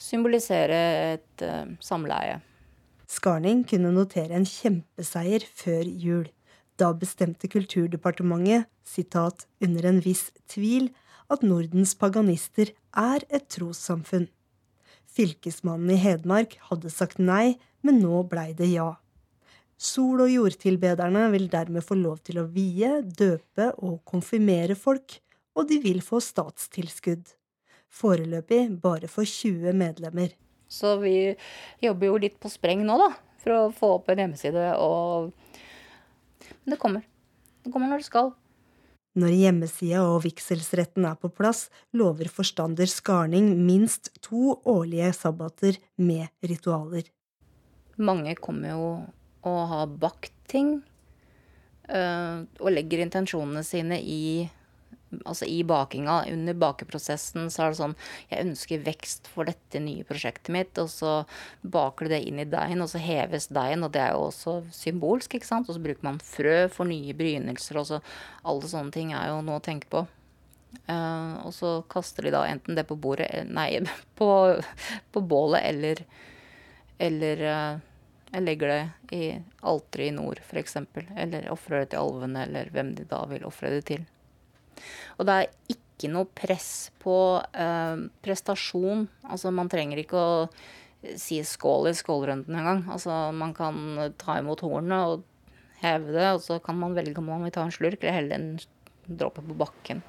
[0.00, 2.40] symbolisere et uh, samleie.
[3.06, 6.26] Skarning kunne notere en kjempeseier før jul.
[6.76, 10.90] Da bestemte Kulturdepartementet, sitat, under en viss tvil,
[11.30, 14.28] at Nordens paganister er et trossamfunn.
[15.16, 18.92] Fylkesmannen i Hedmark hadde sagt nei, men nå blei det ja.
[19.76, 25.18] Sol- og jordtilbederne vil dermed få lov til å vie, døpe og konfirmere folk,
[25.56, 27.28] og de vil få statstilskudd.
[27.88, 30.34] Foreløpig bare for 20 medlemmer.
[30.68, 31.34] Så vi
[31.82, 33.10] jobber jo litt på spreng nå, da,
[33.42, 35.32] for å få opp en hjemmeside og
[36.64, 37.06] Men det kommer.
[37.62, 38.32] Det kommer når det skal.
[39.16, 46.28] Når hjemmesida og vigselsretten er på plass, lover forstander Skarning minst to årlige sabbater med
[46.44, 47.06] ritualer.
[47.96, 48.90] Mange kommer jo
[49.46, 50.82] og har bakt ting.
[51.88, 54.50] øh, og legger intensjonene sine i
[55.24, 56.24] Altså i bakinga.
[56.32, 57.94] Under bakeprosessen så er det sånn
[58.30, 60.78] Jeg ønsker vekst for dette nye prosjektet mitt.
[60.82, 61.14] Og så
[61.62, 63.86] baker du det inn i deigen, og så heves deigen.
[63.86, 65.70] Og det er jo også symbolsk, ikke sant.
[65.70, 68.02] Og så bruker man frø for nye brynelser, Og så
[68.44, 70.06] alle sånne ting er jo noe å tenke på.
[70.90, 73.80] Uh, og så kaster de da enten det på bordet eh, Nei,
[74.18, 74.28] på,
[75.14, 76.02] på bålet eller
[77.00, 77.78] Eller uh,
[78.32, 79.22] jeg legger det i
[79.62, 80.76] alteret i nord, f.eks.
[81.16, 84.02] Eller ofrer det til alvene, eller hvem de da vil ofre det til.
[85.18, 87.16] Og det er ikke noe press på
[87.56, 89.06] eh, prestasjon.
[89.28, 90.34] Altså, man trenger ikke å
[91.20, 92.84] si skål i skålrunden engang.
[92.92, 95.24] Altså, man kan ta imot hornet og
[95.82, 98.38] heve det, og så kan man velge om man vil ta en slurk eller helle
[98.38, 98.52] en
[99.06, 100.02] dråpe på bakken.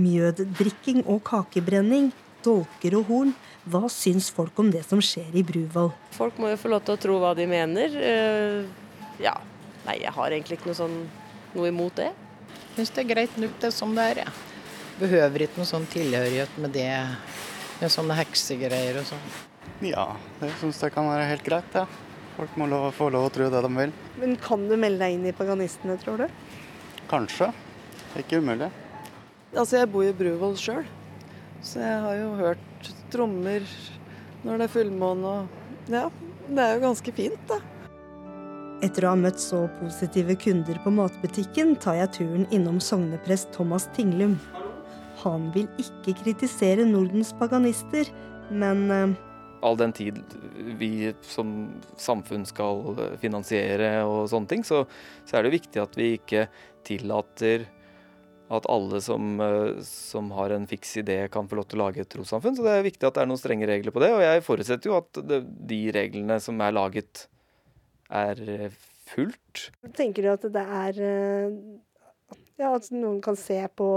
[0.00, 2.12] Mjøddrikking og kakebrenning,
[2.44, 3.34] dolker og horn.
[3.68, 5.92] Hva syns folk om det som skjer i Bruvoll?
[6.16, 7.98] Folk må jo få lov til å tro hva de mener.
[8.00, 8.62] Eh,
[9.22, 9.36] ja.
[9.82, 10.98] Nei, jeg har egentlig ikke noe, sånn,
[11.56, 12.12] noe imot det.
[12.76, 14.34] Syns det er greit nok det som det er, jeg.
[15.02, 16.88] Behøver ikke noe sånn tilhørighet med det,
[17.80, 19.26] med sånne heksegreier og sånn.
[19.84, 20.06] Ja,
[20.40, 21.84] jeg syns det kan være helt greit, ja.
[22.36, 23.92] Folk må lov, få lov å tro det de vil.
[24.22, 26.28] Men kan du melde deg inn i paganistene, tror du?
[27.10, 27.50] Kanskje.
[28.16, 28.70] Ikke umulig.
[29.52, 30.86] Altså, jeg bor i Bruvoll sjøl,
[31.60, 33.66] så jeg har jo hørt trommer
[34.46, 36.06] når det er fullmåne og Ja,
[36.48, 37.58] det er jo ganske fint, da.
[38.82, 43.86] Etter å ha møtt så positive kunder på matbutikken, tar jeg turen innom sogneprest Thomas
[43.94, 44.34] Tinglum.
[45.22, 48.10] Han vil ikke kritisere Nordens paganister,
[48.50, 49.12] men eh,
[49.62, 50.18] all den tid
[50.80, 51.52] vi som
[52.00, 54.82] samfunn skal finansiere og sånne ting, så,
[55.28, 56.48] så er det viktig at vi ikke
[56.86, 57.68] tillater
[58.52, 62.02] at alle som, eh, som har en fiks idé, kan få lov til å lage
[62.02, 62.58] et trossamfunn.
[62.58, 64.10] Så det er viktig at det er noen strenge regler på det.
[64.12, 65.22] Og jeg forutsetter jo at
[65.72, 67.28] de reglene som er laget,
[68.12, 68.74] er
[69.12, 69.70] fullt.
[69.96, 71.56] tenker du at det er eh,
[72.60, 73.88] Ja, at noen kan se på,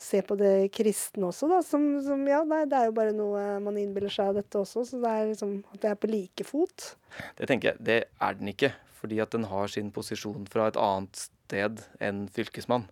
[0.00, 1.60] se på det kristne også, da?
[1.64, 4.84] Som, som ja, nei, det er jo bare noe man innbiller seg av dette også,
[4.84, 6.92] så det er liksom at det er på like fot.
[7.38, 8.74] Det tenker jeg, det er den ikke.
[9.00, 12.84] Fordi at den har sin posisjon fra et annet sted enn fylkesmann.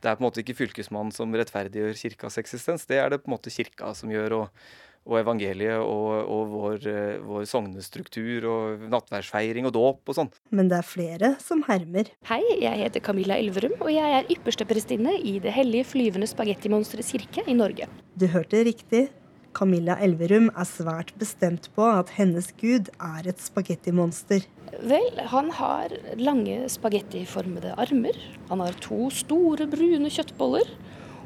[0.00, 3.28] Det er på en måte ikke fylkesmannen som rettferdiggjør kirkas eksistens, det er det på
[3.28, 4.38] en måte kirka som gjør.
[4.38, 4.62] og,
[5.08, 10.32] og evangeliet og, og vår, eh, vår sognestruktur og nattverdsfeiring og dåp og sånn.
[10.54, 12.12] Men det er flere som hermer.
[12.28, 17.14] Hei, jeg heter Camilla Elverum, og jeg er ypperste prestinne i Det hellige flyvende spagettimonsterets
[17.16, 17.88] kirke i Norge.
[18.18, 19.08] Du hørte riktig.
[19.56, 24.44] Camilla Elverum er svært bestemt på at hennes gud er et spagettimonster.
[24.86, 28.14] Vel, han har lange spagettiformede armer.
[28.52, 30.70] Han har to store, brune kjøttboller.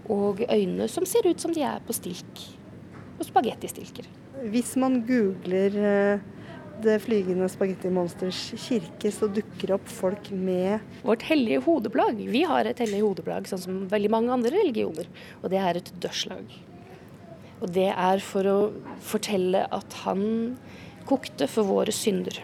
[0.09, 2.45] Og øyne som ser ut som de er på stilk.
[3.19, 4.09] På spagettistilker.
[4.51, 6.25] Hvis man googler eh,
[6.83, 12.19] det flygende spagettimonsters kirke, så dukker opp folk med Vårt hellige hodeplagg.
[12.31, 15.11] Vi har et hellig hodeplagg, sånn som veldig mange andre religioner.
[15.43, 16.51] Og det er et dørslag.
[17.63, 18.59] Og det er for å
[19.05, 20.25] fortelle at han
[21.09, 22.41] kokte for våre synder.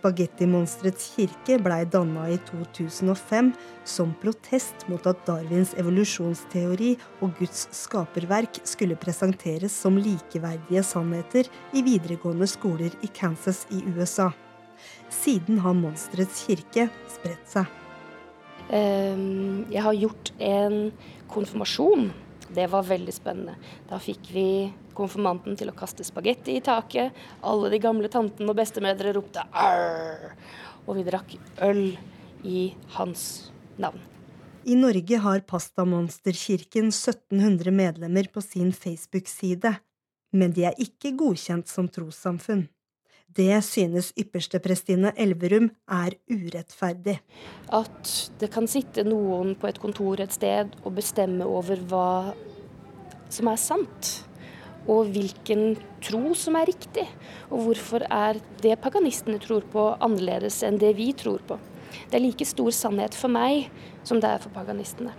[0.00, 3.50] Spagettimonsterets kirke blei danna i 2005
[3.84, 11.84] som protest mot at Darwins evolusjonsteori og Guds skaperverk skulle presenteres som likeverdige sannheter i
[11.84, 14.30] videregående skoler i Kansas i USA.
[15.12, 17.68] Siden har monsterets kirke spredt seg.
[18.72, 20.92] Ehm, Jeg har gjort en
[21.28, 22.08] konfirmasjon.
[22.54, 23.54] Det var veldig spennende.
[23.88, 24.46] Da fikk vi
[24.96, 27.14] konfirmanten til å kaste spagetti i taket.
[27.46, 30.34] Alle de gamle tantene og bestemødre ropte 'arr',
[30.86, 31.84] og vi drakk øl
[32.44, 34.00] i hans navn.
[34.64, 39.72] I Norge har Pastamonsterkirken 1700 medlemmer på sin Facebook-side,
[40.32, 42.66] men de er ikke godkjent som trossamfunn.
[43.36, 47.20] Det synes yppersteprestinne Elverum er urettferdig.
[47.70, 52.10] At det kan sitte noen på et kontor et sted og bestemme over hva
[53.30, 54.12] som er sant.
[54.90, 57.06] Og hvilken tro som er riktig.
[57.52, 61.60] Og hvorfor er det paganistene tror på, annerledes enn det vi tror på.
[62.10, 63.68] Det er like stor sannhet for meg
[64.02, 65.14] som det er for paganistene.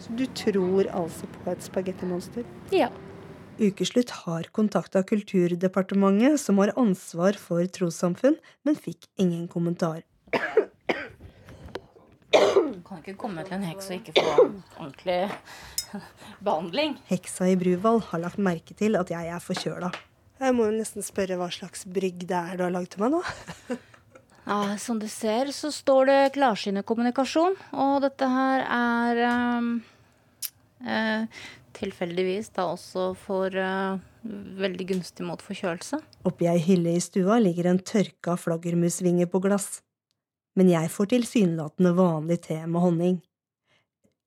[0.00, 2.46] Så du tror altså på et spagettimonster?
[2.72, 2.88] Ja.
[3.60, 10.00] Ukeslutt har kontakta Kulturdepartementet, som har ansvar for trossamfunn, men fikk ingen kommentar.
[12.32, 14.32] Kan ikke komme til en heks og ikke få
[14.78, 15.18] ordentlig
[16.40, 16.96] behandling.
[17.10, 19.92] Heksa i Bruvoll har lagt merke til at jeg er forkjøla.
[20.40, 23.18] Jeg må jo nesten spørre hva slags brygg det er du har lagd til meg
[23.18, 23.22] nå.
[24.50, 27.54] Ja, som du ser, så står det klarsynet kommunikasjon.
[27.76, 29.20] Og dette her er
[29.60, 29.68] um,
[30.82, 31.42] eh,
[31.80, 33.98] tilfeldigvis da også for uh,
[34.60, 36.00] veldig gunstig mot forkjølelse.
[36.28, 39.80] Oppi ei hylle i stua ligger en tørka flaggermusvinge på glass.
[40.58, 43.18] Men jeg får tilsynelatende vanlig te med honning.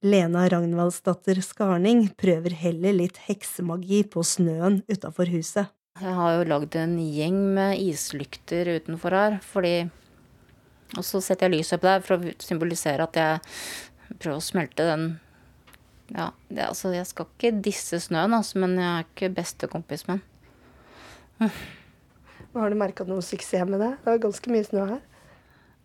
[0.03, 5.71] Lena Ragnvaldsdatter Skarning prøver heller litt heksemagi på snøen utafor huset.
[6.01, 9.89] Jeg har jo lagd en gjeng med islykter utenfor her, fordi
[10.93, 14.85] Og så setter jeg lyset på der for å symbolisere at jeg prøver å smelte
[14.85, 15.05] den
[16.13, 20.21] Ja, det, altså, jeg skal ikke disse snøen, altså, men jeg er ikke bestekompis med
[21.41, 21.49] den.
[22.53, 23.91] Har du merka noe suksess med det?
[24.03, 25.01] Det er ganske mye snø her.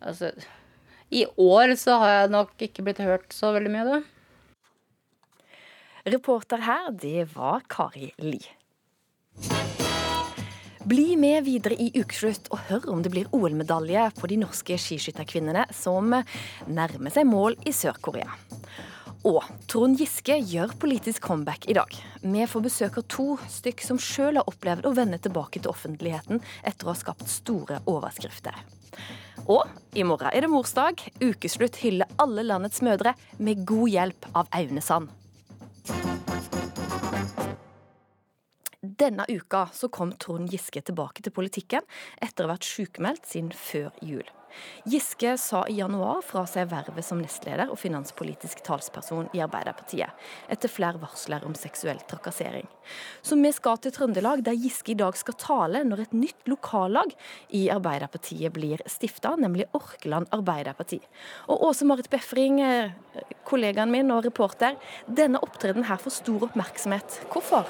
[0.04, 0.30] Altså,
[1.08, 4.00] i år så har jeg nok ikke blitt hørt så veldig mye, da.
[6.08, 8.40] Reporter her, det var Kari Li.
[10.88, 15.66] Bli med videre i ukeslutt og hør om det blir OL-medalje på de norske skiskytterkvinnene
[15.76, 16.14] som
[16.68, 18.30] nærmer seg mål i Sør-Korea.
[19.28, 21.92] Og Trond Giske gjør politisk comeback i dag.
[22.22, 26.40] Vi får besøk av to stykk som sjøl har opplevd å vende tilbake til offentligheten
[26.64, 28.56] etter å ha skapt store overskrifter.
[29.44, 31.04] Og i morgen er det morsdag.
[31.20, 35.12] Ukeslutt hyller alle landets mødre med god hjelp av Aune Sand.
[38.80, 41.84] Denne uka så kom Trond Giske tilbake til politikken
[42.16, 44.24] etter å ha vært sykemeldt siden før jul.
[44.88, 50.12] Giske sa i januar fra seg vervet som nestleder og finanspolitisk talsperson i Arbeiderpartiet,
[50.48, 52.68] etter flere varsler om seksuell trakassering.
[53.22, 57.12] Så vi skal til Trøndelag, der Giske i dag skal tale når et nytt lokallag
[57.54, 61.00] i Arbeiderpartiet blir stifta, nemlig Orkeland Arbeiderparti.
[61.48, 62.90] Og Åse Marit Befring, eh,
[63.44, 67.22] kollegaen min og reporter, denne opptredenen her får stor oppmerksomhet.
[67.32, 67.68] Hvorfor?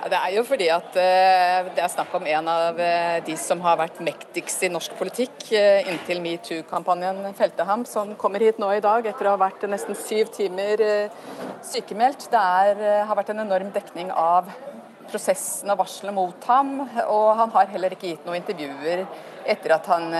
[0.00, 3.60] Det er jo fordi at eh, det er snakk om en av eh, de som
[3.60, 8.70] har vært mektigst i norsk politikk eh, inntil metoo-kampanjen felte ham, som kommer hit nå
[8.72, 10.80] i dag etter å ha vært nesten syv timer
[11.66, 12.30] sykemeldt.
[12.32, 14.48] Det er, har vært en enorm dekning av
[15.10, 16.78] prosessen og varselet mot ham,
[17.10, 19.04] og han har heller ikke gitt noen intervjuer
[19.44, 20.14] etter at han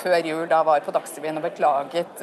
[0.00, 2.22] før jul da var på Dagsrevyen og beklaget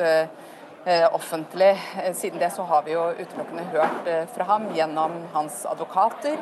[1.12, 1.74] offentlig.
[2.16, 6.40] Siden det så har vi jo utelukkende hørt fra ham gjennom hans advokater.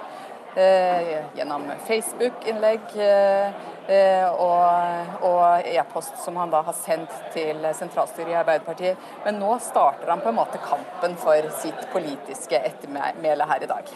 [0.55, 3.47] Eh, gjennom Facebook-innlegg eh,
[3.91, 9.09] eh, og, e-post som han da har sendt til sentralstyret i Arbeiderpartiet.
[9.25, 13.91] Men nå starter han på en måte kampen for sitt politiske ettermæle her i dag.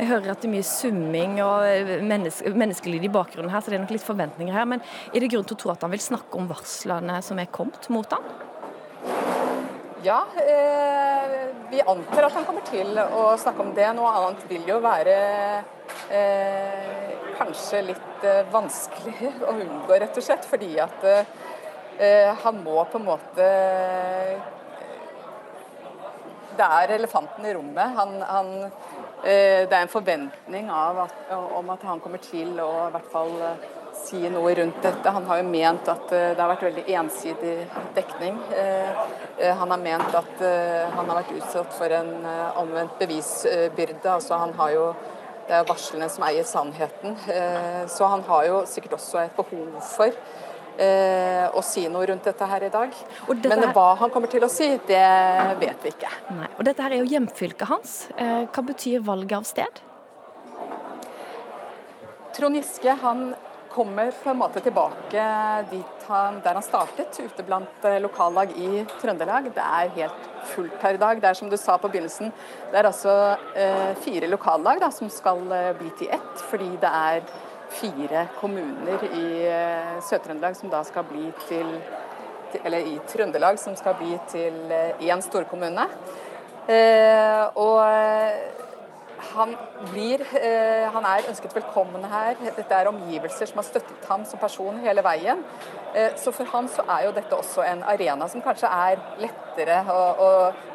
[0.00, 3.78] Jeg hører at det er mye summing og menneske, menneskelyd i bakgrunnen her, så det
[3.78, 4.66] er nok litt forventninger her.
[4.66, 4.82] Men
[5.14, 7.86] er det grunn til å tro at han vil snakke om varslene som er kommet
[7.94, 8.49] mot ham?
[10.02, 13.84] Ja, eh, vi antar at han kommer til å snakke om det.
[13.92, 15.16] Noe annet vil jo være
[16.08, 20.48] eh, kanskje litt eh, vanskelig å unngå, rett og slett.
[20.48, 23.50] Fordi at eh, han må på en måte
[26.56, 27.92] Det er elefanten i rommet.
[28.00, 28.50] Han, han,
[29.20, 31.28] eh, det er en forventning at,
[31.60, 33.36] om at han kommer til å i hvert fall
[34.06, 35.14] si noe rundt dette.
[35.14, 37.54] Han har jo ment at eh, det har vært veldig ensidig
[37.96, 38.36] dekning.
[39.40, 40.42] Han har ment at
[40.92, 42.10] han har vært utsatt for en
[42.60, 44.04] omvendt bevisbyrde.
[44.12, 44.84] Altså han har jo
[45.50, 47.16] det er varslene som eier sannheten.
[47.26, 50.14] Eh, så han har jo sikkert også et behov for
[50.78, 52.94] eh, å si noe rundt dette her i dag.
[53.42, 55.02] Men hva han kommer til å si, det
[55.58, 56.12] vet vi ikke.
[56.36, 56.50] Nei.
[56.54, 57.94] Og Dette her er jo hjemfylket hans.
[58.14, 59.82] Eh, hva betyr valget av sted?
[62.36, 63.32] Trond Giske han
[63.70, 65.24] kommer på en måte tilbake
[66.10, 69.50] han, der han startet, ute blant eh, lokallag i Trøndelag.
[69.54, 71.20] Det er helt fullt her i dag.
[71.22, 72.32] Det er som du sa på begynnelsen,
[72.72, 73.14] det er altså
[73.54, 77.24] eh, fire lokallag da, som skal eh, bli til ett, fordi det er
[77.70, 81.76] fire kommuner i eh, Sør-Trøndelag som da skal bli til
[82.64, 85.84] Eller i Trøndelag som skal bli til én eh, storkommune.
[86.66, 87.78] Eh, og
[89.34, 89.56] han,
[89.90, 92.36] blir, eh, han er ønsket velkommen her.
[92.56, 95.44] Dette er omgivelser som har støttet ham som person hele veien.
[95.94, 99.82] Eh, så for han så er jo dette også en arena som kanskje er lettere
[99.90, 100.30] å, å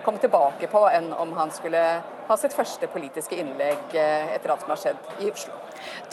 [0.05, 1.85] komme tilbake på enn om han skulle
[2.27, 5.57] ha sitt første politiske innlegg eh, etter alt som har skjedd i Oslo.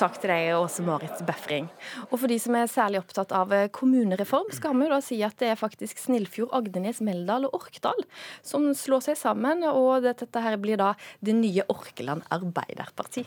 [0.01, 1.69] Takk til deg, Åse Marit Befring.
[2.11, 5.39] Og for de som er særlig opptatt av eh, kommunereform, skal vi da si at
[5.41, 8.05] det er faktisk Snillfjord, Agdenes, Meldal og Orkdal
[8.45, 9.65] som slår seg sammen.
[9.69, 10.93] Og dette her blir da
[11.25, 13.25] det nye Orkeland Arbeiderparti.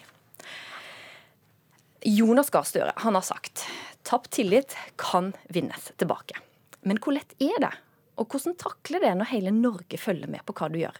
[2.06, 3.66] Jonas Gahr Støre har sagt
[4.06, 6.38] tapt tillit kan vinnes tilbake.
[6.86, 7.74] Men hvor lett er det?
[8.22, 11.00] Og hvordan takler det når hele Norge følger med på hva du gjør?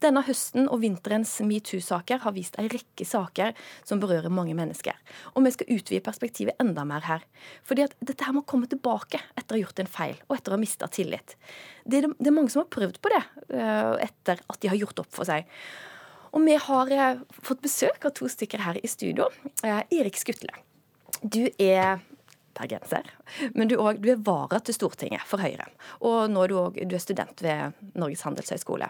[0.00, 3.52] Denne høsten og vinterens metoo-saker har vist en rekke saker
[3.84, 4.96] som berører mange mennesker.
[5.34, 7.26] Og vi skal utvide perspektivet enda mer her.
[7.68, 10.54] Fordi at dette her må komme tilbake etter å ha gjort en feil, og etter
[10.54, 11.36] å ha mista tillit.
[11.84, 13.20] Det er, det er mange som har prøvd på det
[13.52, 15.48] eh, etter at de har gjort opp for seg.
[16.30, 19.28] Og vi har eh, fått besøk av to stykker her i studio.
[19.66, 20.54] Eh, Erik Skutle.
[21.20, 22.00] Du er
[22.56, 23.04] bergenser,
[23.54, 25.68] men du, er, du er vara til Stortinget for Høyre.
[26.06, 28.88] Og nå er du, også, student ved Norges handelshøyskole.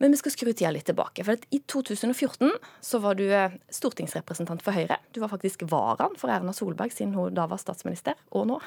[0.00, 1.24] Men vi skal skru tida litt tilbake.
[1.26, 4.96] For I 2014 så var du eh, stortingsrepresentant for Høyre.
[5.12, 8.60] Du var faktisk varaen for Erna Solberg siden hun da var statsminister, og nå.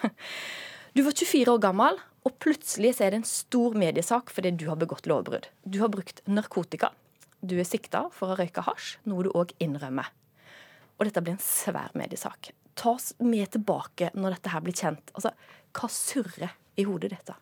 [0.93, 4.67] Du var 24 år gammel, og plutselig så er det en stor mediesak fordi du
[4.69, 5.47] har begått lovbrudd.
[5.65, 6.91] Du har brukt narkotika.
[7.41, 10.11] Du er sikta for å røyke hasj, noe du òg innrømmer.
[10.99, 12.51] Og dette blir en svær mediesak.
[12.77, 15.09] Ta oss med tilbake når dette her blir kjent.
[15.17, 15.33] Altså,
[15.73, 17.39] Hva surrer i hodet ditt da?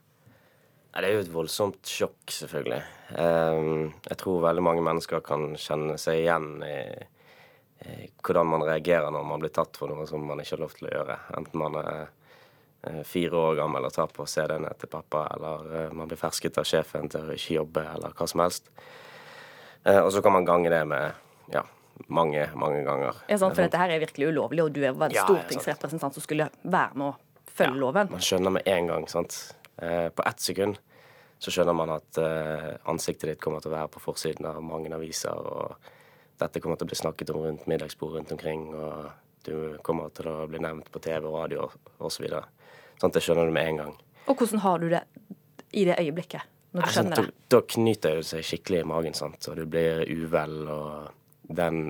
[0.92, 2.82] Det er jo et voldsomt sjokk, selvfølgelig.
[3.22, 6.78] Ehm, jeg tror veldig mange mennesker kan kjenne seg igjen i,
[8.22, 10.90] hvordan man reagerer når man blir tatt for noe som man ikke har lov til
[10.90, 11.18] å gjøre.
[11.38, 15.94] Enten man er eh, fire år gammel og tar på CD-ene til pappa, eller eh,
[15.98, 18.70] man blir fersket av sjefen til å ikke jobbe, eller hva som helst.
[19.84, 21.64] Eh, og så kan man gange det med ja,
[22.08, 23.24] mange, mange ganger.
[23.28, 26.52] Ja, sant, For dette her er virkelig ulovlig, og du er en stortingsrepresentant som skulle
[26.62, 28.14] være med å følge ja, loven.
[28.14, 29.40] Man skjønner med en gang, sant.
[29.82, 30.78] På ett sekund
[31.42, 32.20] så skjønner man at
[32.86, 35.34] ansiktet ditt kommer til å være på forsiden av mange aviser.
[35.34, 35.90] og
[36.42, 39.12] dette kommer til å bli snakket om rundt middagsbord rundt omkring, og
[39.46, 41.68] du kommer til å bli nevnt på TV og radio
[42.02, 42.28] osv.
[42.32, 43.94] Sånn, at det skjønner du med en gang.
[44.30, 45.04] Og hvordan har du det
[45.78, 47.34] i det øyeblikket, når du skjønner det?
[47.34, 49.50] Da, da knyter det seg skikkelig i magen, sant?
[49.50, 50.58] og du blir uvel.
[50.70, 51.82] og den,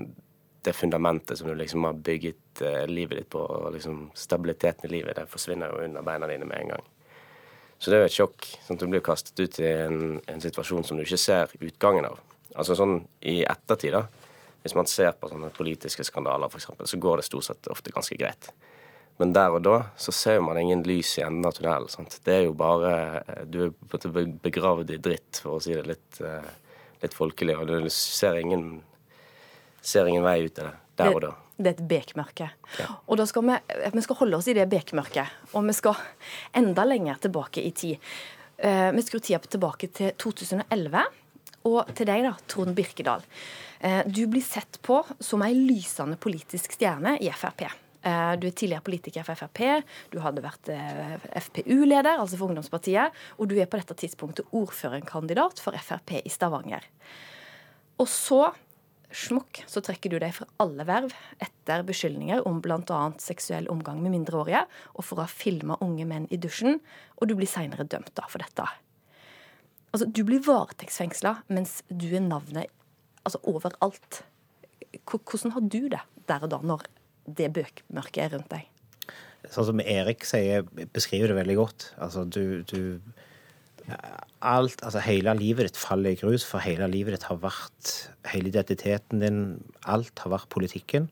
[0.66, 4.96] det fundamentet som du liksom har bygget eh, livet ditt på, og liksom stabiliteten i
[4.96, 6.88] livet, det forsvinner jo under beina dine med en gang.
[7.82, 8.50] Så det er jo et sjokk.
[8.62, 12.06] Sånn at Du blir kastet ut i en, en situasjon som du ikke ser utgangen
[12.06, 12.20] av.
[12.54, 14.06] Altså sånn i ettertid, da
[14.62, 18.16] hvis man ser på sånne politiske skandaler, f.eks., så går det stort sett ofte ganske
[18.18, 18.52] greit.
[19.18, 21.90] Men der og da så ser man ingen lys i enden av tunnelen.
[21.90, 22.16] Sant?
[22.24, 26.48] Det er jo bare Du er begravd i dritt, for å si det litt, eh,
[27.02, 27.58] litt folkelig.
[27.58, 28.82] Og du ser ingen,
[29.82, 31.34] ser ingen vei ut av det der og da.
[31.62, 32.50] Det er et bekmørke.
[32.80, 32.88] Ja.
[33.06, 33.56] Og da skal vi,
[33.94, 35.42] vi skal holde oss i det bekmørket.
[35.54, 35.98] Og vi skal
[36.58, 38.12] enda lenger tilbake i tid.
[38.62, 41.04] Eh, vi skrur tida tilbake til 2011.
[41.70, 43.22] Og til deg, da, Trond Birkedal.
[43.80, 47.64] Eh, du blir sett på som ei lysende politisk stjerne i Frp.
[47.66, 49.62] Eh, du er tidligere politiker for Frp,
[50.10, 50.70] du hadde vært
[51.38, 56.86] FPU-leder, altså for ungdomspartiet, og du er på dette tidspunktet ordførerkandidat for Frp i Stavanger.
[58.02, 58.48] Og så
[59.16, 63.00] smukk, så trekker du deg fra alle verv etter beskyldninger om bl.a.
[63.22, 66.80] seksuell omgang med mindreårige og for å ha filma unge menn i dusjen,
[67.18, 68.66] og du blir seinere dømt da for dette.
[69.92, 72.72] Altså, Du blir varetektsfengsla mens du er navnet
[73.22, 74.22] altså overalt.
[75.06, 76.86] Hvordan har du det der og da, når
[77.26, 78.68] det bøkmørket er rundt deg?
[79.50, 81.88] Sånn som Erik sier, beskriver det veldig godt.
[81.98, 83.00] Altså, du, du
[84.42, 87.92] alt, altså Hele livet ditt faller i grus, for hele livet ditt har vært
[88.30, 89.42] Hele identiteten din,
[89.86, 91.08] alt har vært politikken.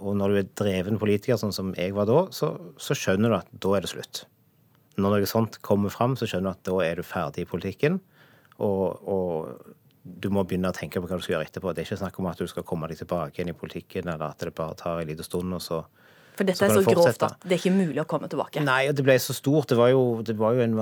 [0.00, 3.38] Og når du er dreven politiker, sånn som jeg var da, så, så skjønner du
[3.40, 4.24] at da er det slutt.
[5.00, 7.98] Når noe sånt kommer fram, så skjønner du at da er du ferdig i politikken.
[8.60, 11.74] Og, og du må begynne å tenke på hva du skal gjøre etterpå.
[11.74, 14.30] Det er ikke snakk om at du skal komme deg tilbake igjen i politikken, eller
[14.30, 15.82] at det bare tar en liten stund, og så
[16.38, 18.62] For dette er så grovt at det er ikke mulig å komme tilbake?
[18.64, 19.68] Nei, og det ble så stort.
[19.72, 20.76] Det var jo, det var jo en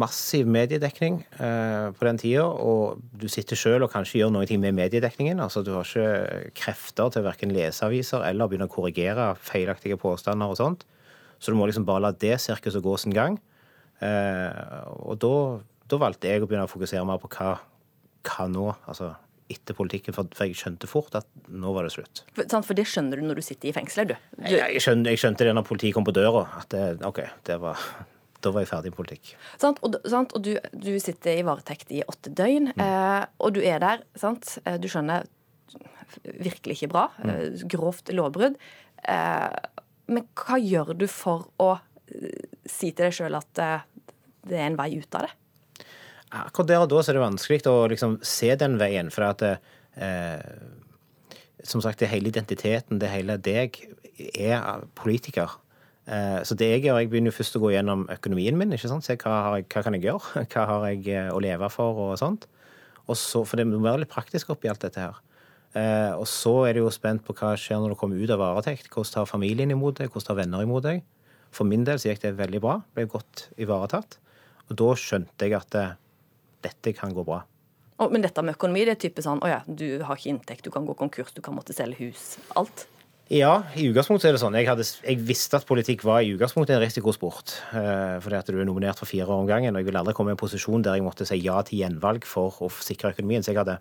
[0.00, 4.76] massiv mediedekning eh, på den tida, og du sitter sjøl og kanskje gjør noe med
[4.78, 5.42] mediedekningen.
[5.42, 10.52] Altså, du har ikke krefter til verken lese aviser eller begynne å korrigere feilaktige påstander
[10.52, 10.86] og sånt.
[11.40, 13.40] Så du må liksom bare la det sirkuset gå sin gang.
[14.04, 15.34] Eh, og da,
[15.90, 17.58] da valgte jeg å begynne å fokusere mer på hva
[18.26, 18.68] hva nå?
[18.88, 19.14] Altså
[19.50, 22.22] etter politikken, for, jeg skjønte fort at nå var det slutt.
[22.36, 24.16] For, for det skjønner du når du sitter i fengsel, du?
[24.38, 24.46] du...
[24.46, 27.82] Jeg, skjønte, jeg, skjønte, det når politiet kom på døra, at det, OK, det var,
[28.44, 29.34] da var jeg ferdig i politikk.
[29.60, 29.82] Sant?
[29.86, 30.32] Og, sant?
[30.36, 32.86] og du, du, sitter i varetekt i åtte døgn, mm.
[32.86, 34.56] eh, og du er der, sant?
[34.64, 35.28] Eh, du skjønner
[36.24, 37.08] virkelig ikke bra.
[37.18, 37.30] Mm.
[37.30, 38.58] Eh, grovt lovbrudd.
[39.08, 39.58] Eh,
[40.10, 41.72] men hva gjør du for å
[42.10, 43.52] eh, si til deg sjøl at
[44.48, 45.36] det er en vei ut av det?
[46.30, 49.10] Akkurat der og da så er det vanskelig å liksom se den veien.
[49.14, 50.44] For at eh,
[51.62, 53.76] Som sagt, det hele identiteten, det hele deg,
[54.32, 55.58] er politiker.
[56.06, 58.72] Eh, så det jeg gjør, jeg begynner først å gå gjennom økonomien min.
[58.72, 59.04] ikke sant?
[59.04, 60.44] Se hva, jeg, hva kan jeg gjøre?
[60.52, 62.48] Hva har jeg eh, å leve for, og sånt.
[63.06, 65.20] Og så, For det må være litt praktisk oppi alt dette her.
[65.78, 68.42] Eh, og så er det jo spent på hva skjer når du kommer ut av
[68.42, 68.90] varetekt.
[68.90, 70.10] Hvordan tar familien imot deg?
[70.10, 71.04] Hvordan tar venner imot deg?
[71.54, 72.80] For min del så gikk det veldig bra.
[72.94, 74.18] Ble godt ivaretatt.
[74.70, 75.94] Og da skjønte jeg at eh,
[76.64, 77.42] dette kan gå bra.
[78.00, 80.64] Og, men dette med økonomi, det er type sånn å ja, du har ikke inntekt,
[80.64, 82.38] du kan gå konkurs, du kan måtte selge hus.
[82.56, 82.86] Alt.
[83.30, 84.56] Ja, i utgangspunktet er det sånn.
[84.58, 87.52] Jeg, hadde, jeg visste at politikk var i utgangspunktet en risikosport.
[87.70, 90.14] Uh, fordi at du er nominert for fire år om gangen, og jeg ville aldri
[90.18, 93.44] komme i en posisjon der jeg måtte si ja til gjenvalg for å sikre økonomien.
[93.46, 93.76] Så jeg hadde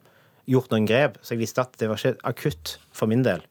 [0.53, 1.17] gjort noen grep.
[1.23, 3.41] Så jeg visste at det var ikke akutt for min del.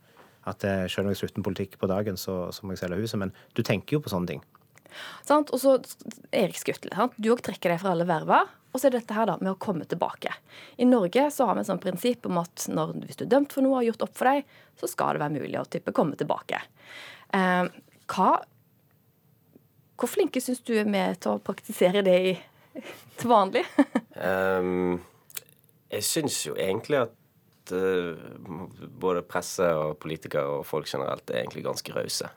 [0.46, 3.18] At uh, selv om jeg slutter politikk på dagen, så, så må jeg selge huset.
[3.24, 4.46] Men du tenker jo på sånne ting.
[5.26, 5.50] Sant?
[5.50, 5.80] Og så
[6.30, 7.10] Erik Skutle.
[7.18, 8.46] Du òg trekker deg fra alle verver.
[8.72, 10.32] Og så er dette her da med å komme tilbake.
[10.76, 13.54] I Norge så har vi et sånt prinsipp om at når, hvis du er dømt
[13.54, 15.94] for noe og har gjort opp for deg, så skal det være mulig å type
[15.96, 16.60] komme tilbake.
[17.34, 17.64] Eh,
[18.12, 18.30] hva,
[19.98, 22.34] hvor flinke syns du er med til å praktisere det i,
[23.18, 23.64] til vanlig?
[24.20, 24.98] um,
[25.94, 28.12] jeg syns jo egentlig at uh,
[29.00, 32.30] både presse og politikere og folk generelt er egentlig ganske rause.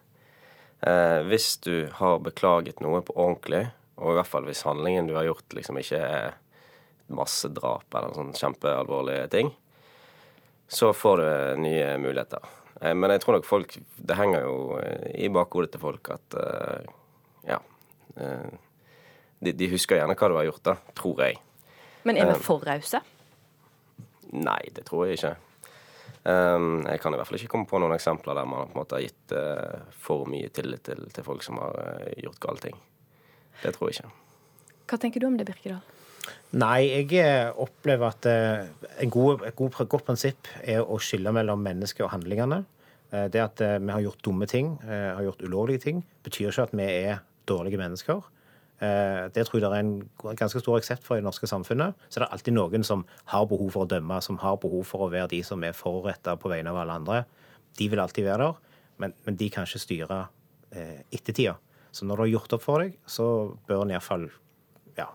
[0.81, 3.67] Uh, hvis du har beklaget noe på ordentlig,
[4.01, 6.33] og i hvert fall hvis handlingen du har gjort, liksom ikke er
[7.11, 9.51] massedrap eller sånn kjempealvorlige ting,
[10.71, 12.43] så får du nye muligheter.
[12.81, 16.37] Eh, men jeg tror nok folk Det henger jo eh, i bakhodet til folk at
[16.39, 16.91] uh,
[17.45, 17.59] ja
[19.41, 20.73] de, de, husker gjerne hva du har gjort, da.
[20.97, 21.37] Tror jeg.
[22.05, 22.99] Men er vi for rause?
[24.35, 25.31] Nei, det tror jeg ikke.
[26.21, 28.81] Um, jeg kan i hvert fall ikke komme på noen eksempler der man på en
[28.83, 32.65] måte har gitt uh, for mye tillit til, til folk som har uh, gjort gale
[32.67, 32.77] ting.
[33.61, 34.13] Det tror jeg ikke.
[34.91, 35.81] Hva tenker du om det, Birkedal?
[36.51, 41.31] Nei, jeg eh, opplever at et en god, et god, godt prinsipp er å skille
[41.31, 42.61] mellom mennesket og handlingene.
[43.11, 46.75] Eh, det at vi har gjort dumme ting, har gjort ulovlige ting, betyr ikke at
[46.75, 48.21] vi er dårlige mennesker.
[48.81, 51.93] Det tror jeg det er en ganske stor aksept for i det norske samfunnet.
[52.09, 55.05] Så det er alltid noen som har behov for å dømme, som har behov for
[55.05, 57.19] å være de som er forretta på vegne av alle andre.
[57.77, 60.23] De vil alltid være der, men, men de kan ikke styre
[61.13, 61.59] ettertida.
[61.91, 63.25] Så når du har gjort opp for deg, så
[63.67, 64.29] bør en iallfall
[64.97, 65.09] ja,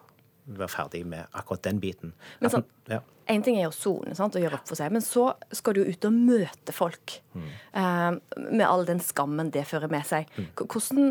[0.46, 2.12] være ferdig med akkurat den biten.
[2.42, 3.00] Men sånn, ja.
[3.32, 5.90] En ting er jo sone og gjøre opp for seg, men så skal du jo
[5.90, 7.16] ut og møte folk.
[7.34, 7.48] Mm.
[7.80, 8.10] Eh,
[8.52, 10.30] med all den skammen det fører med seg.
[10.36, 10.46] Mm.
[10.62, 11.08] Hvordan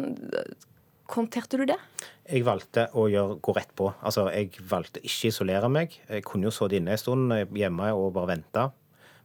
[1.11, 1.77] håndterte du det?
[2.25, 3.91] Jeg valgte å gjøre, gå rett på.
[3.99, 5.99] Altså, Jeg valgte ikke isolere meg.
[6.09, 8.69] Jeg kunne jo sittet inne en stund hjemme og bare vente,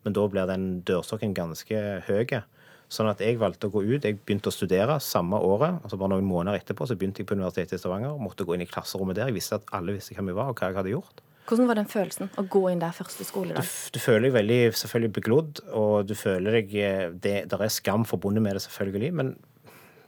[0.05, 2.43] men da blir den dørstokken ganske høy.
[2.91, 4.03] Sånn at jeg valgte å gå ut.
[4.03, 5.79] Jeg begynte å studere samme året.
[5.85, 8.17] altså Bare noen måneder etterpå så begynte jeg på Universitetet i Stavanger.
[8.19, 9.31] Måtte gå inn i klasserommet der.
[9.31, 11.23] Jeg visste at alle visste hvem jeg var, og hva jeg hadde gjort.
[11.51, 13.63] Hvordan var den følelsen å gå inn der første skoledag?
[13.63, 17.73] Du, du føler deg veldig selvfølgelig beglodd, og du føler deg eh, det, Der er
[17.75, 19.13] skam forbundet med det, selvfølgelig.
[19.21, 19.33] Men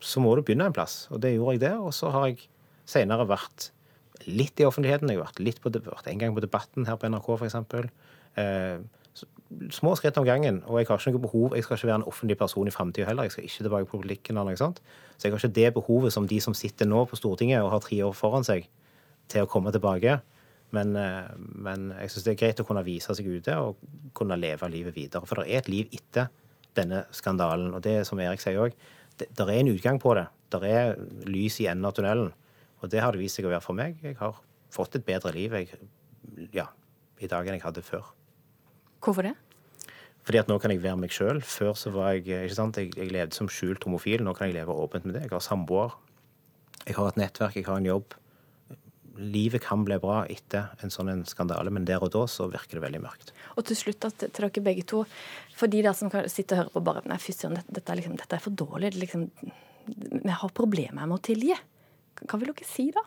[0.02, 1.78] så må du begynne en plass, og det gjorde jeg der.
[1.82, 2.48] Og så har jeg
[2.90, 3.70] senere vært
[4.26, 5.10] litt i offentligheten.
[5.10, 7.58] Jeg har vært, litt på, vært en gang på Debatten her på NRK, f.eks.
[8.42, 8.82] Eh,
[9.74, 10.60] små skritt om gangen.
[10.66, 13.08] Og jeg har ikke noe behov, jeg skal ikke være en offentlig person i framtida
[13.08, 13.28] heller.
[13.28, 14.82] Jeg skal ikke tilbake på politikken eller noe sånt.
[15.16, 17.82] Så jeg har ikke det behovet som de som sitter nå på Stortinget og har
[17.84, 18.68] tre år foran seg,
[19.32, 20.18] til å komme tilbake.
[20.72, 23.80] Men, eh, men jeg syns det er greit å kunne vise seg ute og
[24.16, 25.28] kunne leve livet videre.
[25.28, 26.30] For det er et liv etter
[26.76, 27.74] denne skandalen.
[27.76, 28.76] Og det som Erik sier òg,
[29.20, 30.26] det, der er en utgang på det.
[30.52, 30.96] Det er
[31.28, 32.32] lys i enden av tunnelen.
[32.82, 34.00] Og det har det vist seg å være for meg.
[34.02, 34.40] Jeg har
[34.72, 35.78] fått et bedre liv jeg,
[36.56, 36.66] ja,
[37.20, 38.08] i dag enn jeg hadde før.
[39.02, 39.34] Hvorfor det?
[40.22, 41.42] Fordi at nå kan jeg være meg sjøl.
[41.42, 44.22] Før så var jeg ikke sant, jeg, jeg, levde som skjult homofil.
[44.22, 45.26] Nå kan jeg leve åpent med det.
[45.26, 45.96] Jeg har samboer.
[46.86, 48.14] Jeg har et nettverk, jeg har en jobb.
[49.18, 52.78] Livet kan bli bra etter en sånn en skandale, men der og da så virker
[52.78, 53.34] det veldig mørkt.
[53.58, 55.02] Og til slutt til dere begge to,
[55.58, 58.16] for de der som kan sitte og høre på bare Nei, fy søren, dette, liksom,
[58.18, 58.94] dette, er for dårlig.
[58.98, 59.26] Liksom,
[60.14, 61.58] vi har problemer med å tilgi.
[62.22, 63.04] Hva vil dere si da?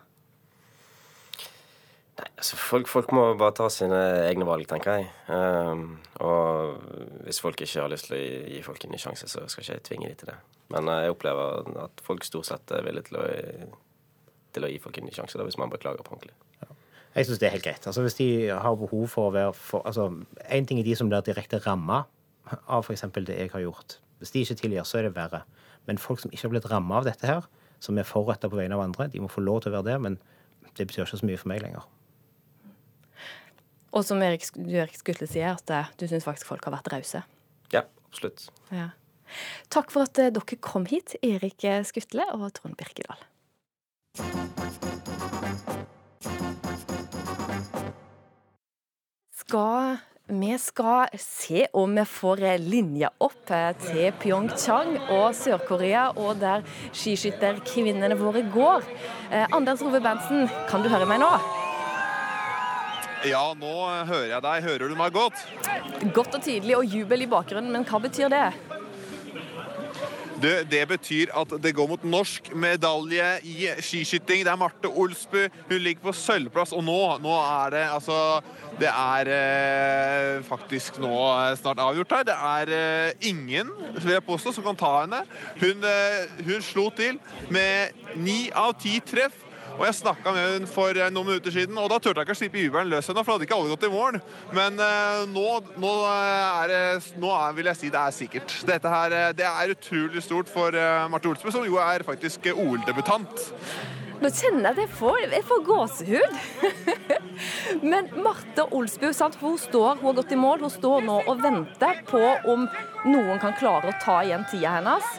[2.15, 3.97] Nei, altså folk, folk, må bare ta sine
[4.29, 5.07] egne valg, tenker jeg.
[5.27, 6.77] Um, og
[7.25, 9.65] hvis folk ikke har lyst til å gi, gi folk en ny sjanse, så skal
[9.65, 10.37] ikke jeg tvinge dem til det.
[10.71, 13.25] Men uh, jeg opplever at folk stort sett er villige til å,
[14.55, 16.37] til å gi folk en ny sjanse, hvis man beklager på ordentlig.
[17.15, 17.85] Jeg syns det er helt greit.
[17.87, 20.09] Altså, hvis de har behov for å være for, altså,
[20.51, 22.01] En ting er de som blir direkte ramma
[22.67, 23.05] av f.eks.
[23.15, 23.99] det jeg har gjort.
[24.19, 25.43] Hvis de ikke tilgir, så er det verre.
[25.87, 27.47] Men folk som ikke har blitt ramma av dette her,
[27.79, 29.99] som er forretta på vegne av andre, de må få lov til å være det,
[30.01, 30.19] men
[30.75, 31.87] det betyr ikke så mye for meg lenger.
[33.95, 36.91] Og som Erik, du Erik Skutle sier, at eh, du syns faktisk folk har vært
[36.91, 37.23] rause.
[37.71, 38.49] Ja, absolutt.
[38.75, 38.91] Ja.
[39.73, 43.23] Takk for at eh, dere kom hit, Erik Skutle og Trond Birkedal.
[49.45, 56.65] Skal Vi skal se om vi får linja opp til Pyeongchang og Sør-Korea, og der
[56.89, 58.89] skiskytterkvinnene våre går.
[59.29, 61.64] Eh, Anders Rove Berntsen, kan du høre meg nå?
[63.25, 63.73] Ja, nå
[64.05, 64.63] hører jeg deg.
[64.69, 65.41] Hører du meg godt?
[66.13, 68.47] Godt og tydelig, og jubel i bakgrunnen, men hva betyr det?
[70.35, 74.43] Det, det, betyr at det går mot norsk medalje i skiskyting.
[74.45, 75.45] Det er Marte Olsbu.
[75.69, 78.19] Hun ligger på sølvplass, og nå, nå er det altså
[78.75, 81.15] Det er eh, faktisk nå
[81.55, 82.27] snart avgjort her.
[82.27, 85.23] Det er eh, ingen, vil jeg påstå, som kan ta henne.
[85.61, 87.17] Hun, eh, hun slo til
[87.49, 89.44] med ni av ti treff.
[89.75, 92.35] Og Jeg snakka med henne for eh, noen minutter siden, og da turte jeg ikke
[92.35, 94.19] å slippe jubelen løs ennå, for da hadde ikke alle gått i mål.
[94.55, 95.43] Men uh, nå,
[95.83, 96.79] nå, er det,
[97.19, 98.55] nå er, vil jeg si det er sikkert.
[98.69, 103.47] Dette her, det er utrolig stort for uh, Marte Olsbø, som jo er faktisk OL-debutant.
[104.23, 106.37] Nå kjenner jeg at jeg får, jeg får gåsehud.
[107.91, 110.63] Men Marte Olsbu sant, hun står, hun har gått i mål.
[110.63, 112.21] Hun står nå og venter på
[112.53, 112.63] om
[113.09, 115.17] noen kan klare å ta igjen tida hennes.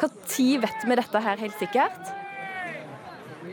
[0.00, 2.17] Hva tid vet vi dette her helt sikkert?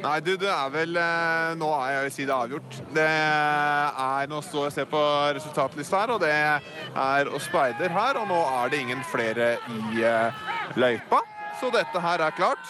[0.05, 2.75] Nei, du, det er vel eh, Nå er jeg vil si det er avgjort.
[2.93, 5.03] Det er Nå står jeg og ser på
[5.37, 8.19] resultatlista her, og det er oss speider her.
[8.21, 10.43] Og nå er det ingen flere i eh,
[10.77, 11.23] løypa,
[11.61, 12.69] så dette her er klart.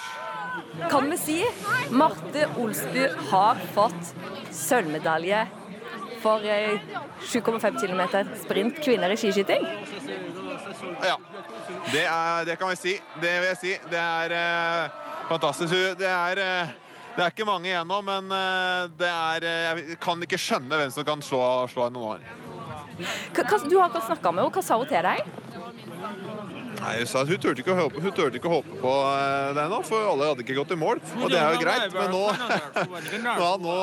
[0.92, 1.38] Kan vi si
[1.92, 4.14] Marte Olsbu har fått
[4.56, 5.44] sølvmedalje
[6.24, 8.02] for 7,5 km
[8.46, 9.68] sprint kvinner i skiskyting?
[11.04, 11.20] Ja.
[11.92, 12.96] Det, er, det, kan vi si.
[13.20, 13.76] Det vil jeg si.
[13.92, 15.76] Det er eh, fantastisk.
[16.00, 16.74] Det er eh,
[17.16, 20.80] det er ikke mange igjen nå, men eh, det er, eh, jeg kan ikke skjønne
[20.82, 21.42] hvem som kan slå,
[21.72, 22.18] slå henne nå.
[23.00, 24.52] Du har ikke snakka med henne.
[24.56, 26.35] Hva sa hun til deg?
[26.86, 29.54] Nei, Hun sa at hun turte ikke å håpe, turte ikke å håpe på eh,
[29.58, 31.02] det ennå, for alle hadde ikke gått i mål.
[31.18, 32.24] Og det er jo greit, men nå,
[33.42, 33.78] ja, nå,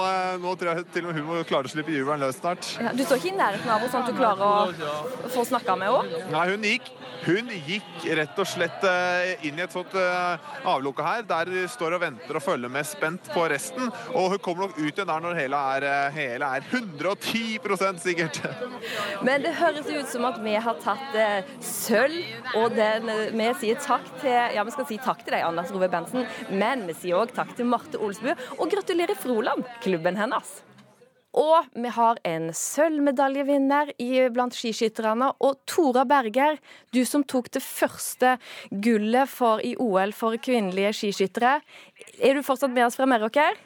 [0.44, 2.68] nå, tror jeg til og med hun må klare å slippe jubelen løs snart.
[2.78, 5.78] Ja, du står ikke i nærheten av henne sånn at du klarer å få snakka
[5.80, 6.26] med henne?
[6.30, 6.92] Nei, hun gikk
[7.22, 11.62] hun gikk rett og slett eh, inn i et sånt eh, avlukke her, der de
[11.70, 13.92] står og venter og følger med spent på resten.
[14.10, 18.40] Og hun kommer nok ut igjen der når hele er, eh, hele er 110% sikkert.
[19.22, 22.18] Men det høres ut som at vi har tatt eh, sølv,
[22.58, 25.88] og den, vi sier takk til ja, vi skal si takk til deg, Anders Rove
[25.92, 30.60] Bensen, men vi sier òg takk til Marte Olsbu, og gratulerer Froland, klubben hennes.
[31.32, 33.94] Og vi har en sølvmedaljevinner
[34.34, 35.30] blant skiskytterne.
[35.40, 36.58] Og Tora Berger,
[36.92, 38.36] du som tok det første
[38.68, 41.60] gullet for, i OL for kvinnelige skiskyttere.
[42.20, 43.56] Er du fortsatt med oss fra Meråker?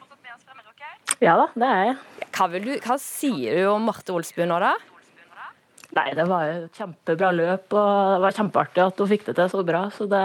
[1.23, 1.97] Ja da, det er jeg.
[2.37, 4.75] Hva, du, hva sier du om Marte Olsbu nå, da?
[5.97, 9.37] Nei, det var jo et kjempebra løp, og det var kjempeartig at hun fikk det
[9.39, 9.87] til så bra.
[9.93, 10.23] Så det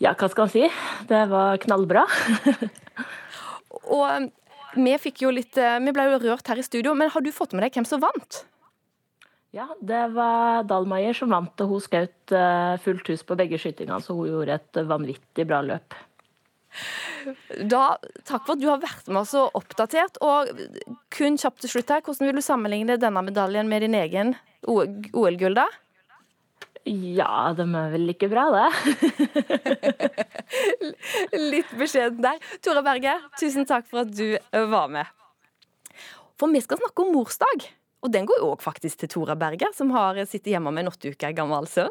[0.00, 0.64] Ja, hva skal en si?
[1.08, 2.04] Det var knallbra.
[3.96, 4.28] og
[4.76, 7.32] vi fikk jo litt eh, Vi ble jo rørt her i studio, men har du
[7.32, 8.44] fått med deg hvem som vant?
[9.56, 14.02] Ja, det var Dalmeier som vant, og hun skjøt eh, fullt hus på begge skytingene,
[14.04, 15.96] så hun gjorde et vanvittig bra løp.
[17.66, 17.96] Da,
[18.26, 20.20] takk for at du har vært med oss og oppdatert.
[20.24, 20.52] Og
[21.14, 25.56] kun kjapt til slutt her, hvordan vil du sammenligne denne medaljen med din egen OL-gull,
[25.58, 25.66] da?
[26.86, 28.68] Ja, de er vel like bra, det.
[31.52, 32.38] Litt beskjeden der.
[32.62, 34.36] Tora Berge, tusen takk for at du
[34.70, 35.10] var med.
[36.38, 37.66] For vi skal snakke om morsdag.
[38.04, 41.10] Og den går òg faktisk til Tora Berge, som har sittet hjemme med en åtte
[41.10, 41.90] uker gammel sønn.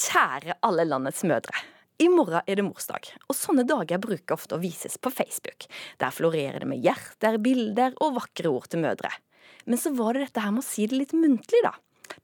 [0.00, 1.64] Kjære alle landets mødre.
[1.96, 5.64] I morgen er det morsdag, og sånne dager bruker ofte å vises på Facebook.
[5.96, 9.08] Der florerer det med hjerter, bilder og vakre ord til mødre.
[9.64, 11.72] Men så var det dette her med å si det litt muntlig, da.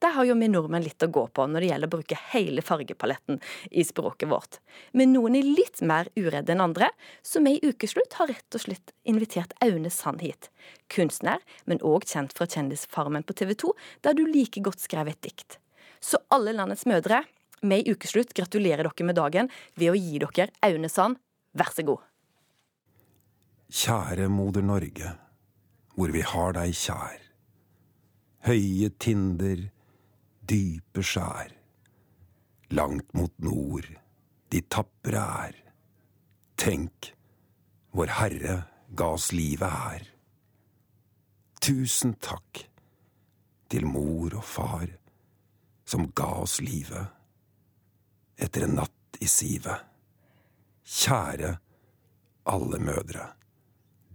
[0.05, 2.63] Der har jo vi nordmenn litt å gå på når det gjelder å bruke hele
[2.63, 4.61] fargepaletten i språket vårt.
[4.93, 6.93] Men noen er litt mer uredde enn andre,
[7.25, 10.53] så vi i Ukeslutt har rett og slett invitert Aune Sand hit.
[10.93, 13.73] Kunstner, men òg kjent fra Kjendisfarmen på TV 2,
[14.05, 15.59] der du like godt skrev et dikt.
[16.03, 17.25] Så alle landets mødre,
[17.63, 21.21] vi i Ukeslutt gratulerer dere med dagen ved å gi dere Aune Sand.
[21.57, 22.07] Vær så god.
[23.73, 25.17] Kjære moder Norge,
[25.97, 27.23] hvor vi har deg kjær
[28.47, 29.69] høye tinder,
[30.41, 31.53] dype skjær.
[32.75, 33.87] Langt mot nord,
[34.51, 35.59] de tapre er.
[36.59, 37.13] Tenk,
[37.95, 38.57] vår Herre
[38.97, 40.07] ga oss livet her.
[41.63, 42.65] Tusen takk
[43.71, 44.89] til mor og far
[45.87, 47.22] som ga oss livet
[48.43, 49.87] etter en natt i sivet.
[50.83, 51.53] Kjære
[52.51, 53.29] alle mødre,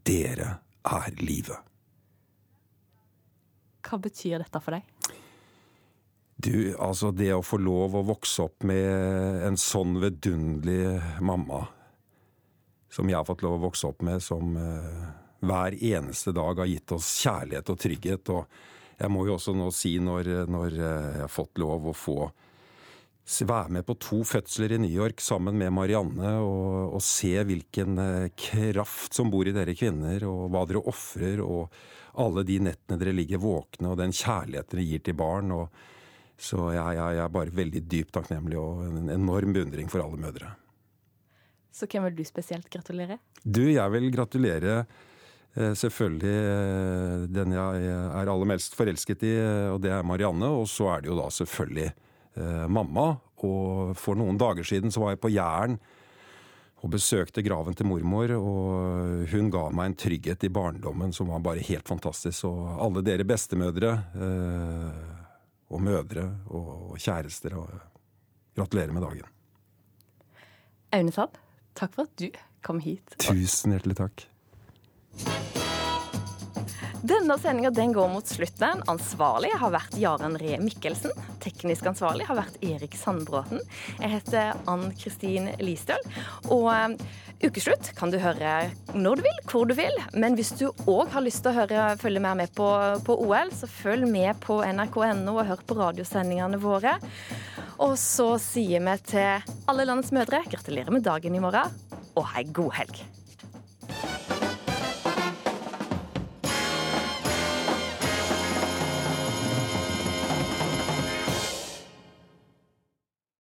[0.05, 0.57] dere
[0.87, 1.63] er livet.
[3.87, 5.15] Hva betyr dette for deg?
[6.37, 11.63] Du, altså det å få lov å vokse opp med en sånn vidunderlig mamma
[12.93, 15.07] som jeg har fått lov å vokse opp med, som uh,
[15.45, 18.31] hver eneste dag har gitt oss kjærlighet og trygghet.
[18.33, 22.19] Og jeg må jo også nå si, når, når jeg har fått lov å få
[23.27, 27.99] være med på to fødsler i New York sammen med Marianne og, og se hvilken
[27.99, 31.67] eh, kraft som bor i dere kvinner, og hva dere ofrer, og
[32.23, 35.51] alle de nettene dere ligger våkne, og den kjærligheten dere gir til barn.
[35.51, 35.67] Og,
[36.39, 40.21] så jeg, jeg, jeg er bare veldig dypt takknemlig og en enorm beundring for alle
[40.23, 40.53] mødre.
[41.73, 43.19] Så hvem vil du spesielt gratulere?
[43.43, 49.37] Du, jeg vil gratulere eh, selvfølgelig eh, den jeg er aller mest forelsket i,
[49.75, 50.55] og det er Marianne.
[50.63, 51.91] Og så er det jo da selvfølgelig
[52.69, 53.11] mamma.
[53.45, 55.77] Og for noen dager siden så var jeg på Jæren
[56.77, 58.33] og besøkte graven til mormor.
[58.37, 62.45] Og hun ga meg en trygghet i barndommen som var bare helt fantastisk.
[62.49, 65.01] Og alle dere bestemødre eh,
[65.67, 67.67] og mødre og kjærester, og
[68.55, 69.33] gratulerer med dagen.
[70.95, 71.35] Aune Sand,
[71.75, 72.29] takk for at du
[72.63, 73.17] kom hit.
[73.19, 74.27] Tusen hjertelig takk.
[77.05, 78.81] Denne sendinga går mot slutten.
[78.89, 81.13] Ansvarlig har vært Jaren Ree Mikkelsen.
[81.43, 83.61] Teknisk ansvarlig har vært Erik Sandbråten.
[83.99, 86.01] Jeg heter Ann Kristin Listøl.
[86.49, 86.95] Og um,
[87.37, 89.93] Ukeslutt kan du høre når du vil, hvor du vil.
[90.17, 92.69] Men hvis du òg har lyst til å høre, følge mer med på,
[93.05, 96.95] på OL, så følg med på nrk.no og hør på radiosendingene våre.
[97.85, 101.77] Og så sier vi til alle landets mødre gratulerer med dagen i morgen,
[102.17, 103.05] og ha ei god helg.